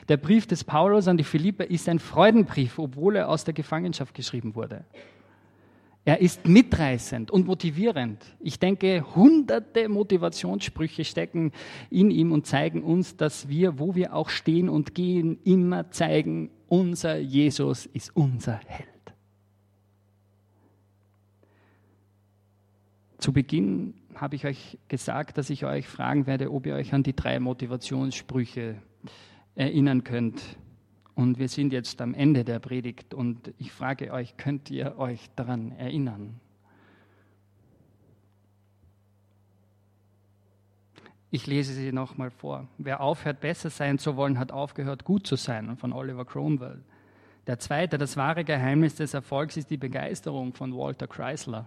Der 0.09 0.17
Brief 0.17 0.47
des 0.47 0.65
Paulus 0.65 1.07
an 1.07 1.15
die 1.15 1.23
Philipper 1.23 1.65
ist 1.65 1.87
ein 1.87 1.99
Freudenbrief, 1.99 2.77
obwohl 2.77 3.15
er 3.15 3.29
aus 3.29 3.45
der 3.45 3.53
Gefangenschaft 3.53 4.13
geschrieben 4.13 4.53
wurde. 4.53 4.83
Er 6.05 6.19
ist 6.19 6.45
mitreißend 6.45 7.31
und 7.31 7.47
motivierend. 7.47 8.25
Ich 8.41 8.59
denke, 8.59 9.15
hunderte 9.15 9.87
Motivationssprüche 9.87 11.05
stecken 11.05 11.53
in 11.89 12.11
ihm 12.11 12.33
und 12.33 12.45
zeigen 12.45 12.83
uns, 12.83 13.15
dass 13.15 13.47
wir, 13.47 13.79
wo 13.79 13.95
wir 13.95 14.13
auch 14.13 14.29
stehen 14.29 14.67
und 14.67 14.95
gehen, 14.95 15.39
immer 15.45 15.91
zeigen, 15.91 16.49
unser 16.67 17.17
Jesus 17.17 17.85
ist 17.85 18.13
unser 18.15 18.59
Held. 18.65 18.89
Zu 23.17 23.31
Beginn 23.31 23.93
habe 24.15 24.35
ich 24.35 24.45
euch 24.45 24.77
gesagt, 24.89 25.37
dass 25.37 25.49
ich 25.49 25.63
euch 25.63 25.87
fragen 25.87 26.27
werde, 26.27 26.51
ob 26.51 26.65
ihr 26.65 26.75
euch 26.75 26.93
an 26.93 27.03
die 27.03 27.15
drei 27.15 27.39
Motivationssprüche 27.39 28.75
erinnern 29.55 30.03
könnt. 30.03 30.41
Und 31.15 31.37
wir 31.37 31.47
sind 31.47 31.73
jetzt 31.73 32.01
am 32.01 32.13
Ende 32.13 32.43
der 32.43 32.59
Predigt 32.59 33.13
und 33.13 33.53
ich 33.59 33.71
frage 33.71 34.11
euch, 34.11 34.35
könnt 34.37 34.71
ihr 34.71 34.97
euch 34.97 35.29
daran 35.35 35.71
erinnern? 35.73 36.39
Ich 41.29 41.47
lese 41.47 41.73
sie 41.73 41.91
nochmal 41.91 42.29
vor. 42.29 42.67
Wer 42.77 43.01
aufhört, 43.01 43.39
besser 43.41 43.69
sein 43.69 43.97
zu 43.97 44.15
wollen, 44.15 44.37
hat 44.37 44.51
aufgehört, 44.51 45.03
gut 45.03 45.25
zu 45.25 45.35
sein, 45.35 45.75
von 45.77 45.91
Oliver 45.91 46.25
Cromwell. 46.25 46.83
Der 47.47 47.59
zweite, 47.59 47.97
das 47.97 48.17
wahre 48.17 48.43
Geheimnis 48.43 48.95
des 48.95 49.13
Erfolgs 49.13 49.57
ist 49.57 49.69
die 49.69 49.77
Begeisterung 49.77 50.53
von 50.53 50.75
Walter 50.75 51.07
Chrysler. 51.07 51.65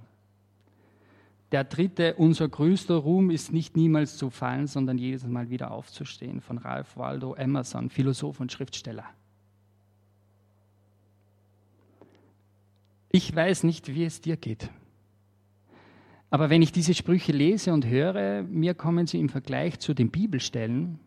Der 1.53 1.65
dritte, 1.65 2.15
unser 2.15 2.49
größter 2.49 2.95
Ruhm 2.95 3.31
ist 3.31 3.53
nicht 3.53 3.77
niemals 3.77 4.17
zu 4.17 4.31
fallen, 4.31 4.67
sondern 4.67 4.99
jedes 4.99 5.25
Mal 5.25 5.51
wieder 5.51 5.71
aufzustehen, 5.71 6.41
von 6.41 6.59
Ralph 6.59 6.97
Waldo 6.97 7.35
Emerson, 7.35 7.91
Philosoph 7.91 8.41
und 8.41 8.51
Schriftsteller. 8.51 9.05
Ich 13.17 13.35
weiß 13.35 13.63
nicht, 13.63 13.95
wie 13.95 14.05
es 14.05 14.21
dir 14.21 14.37
geht. 14.37 14.69
Aber 16.29 16.51
wenn 16.51 16.61
ich 16.61 16.71
diese 16.71 16.93
Sprüche 16.93 17.33
lese 17.33 17.73
und 17.73 17.87
höre, 17.87 18.43
mir 18.43 18.75
kommen 18.75 19.07
sie 19.07 19.19
im 19.19 19.31
Vergleich 19.31 19.79
zu 19.79 19.95
den 19.95 20.11
Bibelstellen, 20.11 21.01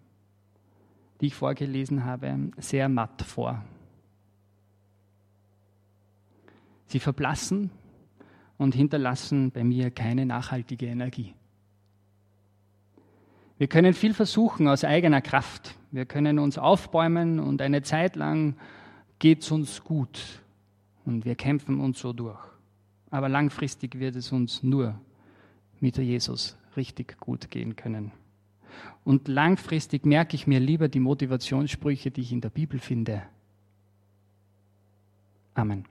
die 1.21 1.27
ich 1.27 1.35
vorgelesen 1.35 2.05
habe, 2.05 2.49
sehr 2.57 2.89
matt 2.89 3.21
vor. 3.21 3.63
Sie 6.87 6.99
verblassen 6.99 7.69
und 8.57 8.73
hinterlassen 8.73 9.51
bei 9.51 9.63
mir 9.63 9.91
keine 9.91 10.25
nachhaltige 10.25 10.87
Energie. 10.87 11.35
Wir 13.59 13.67
können 13.67 13.93
viel 13.93 14.15
versuchen 14.15 14.67
aus 14.67 14.83
eigener 14.83 15.21
Kraft. 15.21 15.75
Wir 15.91 16.07
können 16.07 16.39
uns 16.39 16.57
aufbäumen 16.57 17.39
und 17.39 17.61
eine 17.61 17.83
Zeit 17.83 18.15
lang 18.15 18.55
geht 19.19 19.43
es 19.43 19.51
uns 19.51 19.83
gut 19.83 20.41
und 21.09 21.25
wir 21.25 21.33
kämpfen 21.33 21.79
uns 21.79 21.97
so 21.97 22.13
durch. 22.13 22.39
Aber 23.09 23.29
langfristig 23.29 23.97
wird 23.99 24.15
es 24.15 24.31
uns 24.31 24.61
nur 24.61 25.01
mit 25.79 25.97
Jesus 25.97 26.55
richtig 26.77 27.17
gut 27.19 27.49
gehen 27.49 27.75
können. 27.75 28.11
Und 29.03 29.27
langfristig 29.27 30.05
merke 30.05 30.35
ich 30.35 30.45
mir 30.45 30.59
lieber 30.59 30.87
die 30.87 30.99
Motivationssprüche, 30.99 32.11
die 32.11 32.21
ich 32.21 32.31
in 32.31 32.41
der 32.41 32.51
Bibel 32.51 32.79
finde. 32.79 33.23
Amen. 35.55 35.85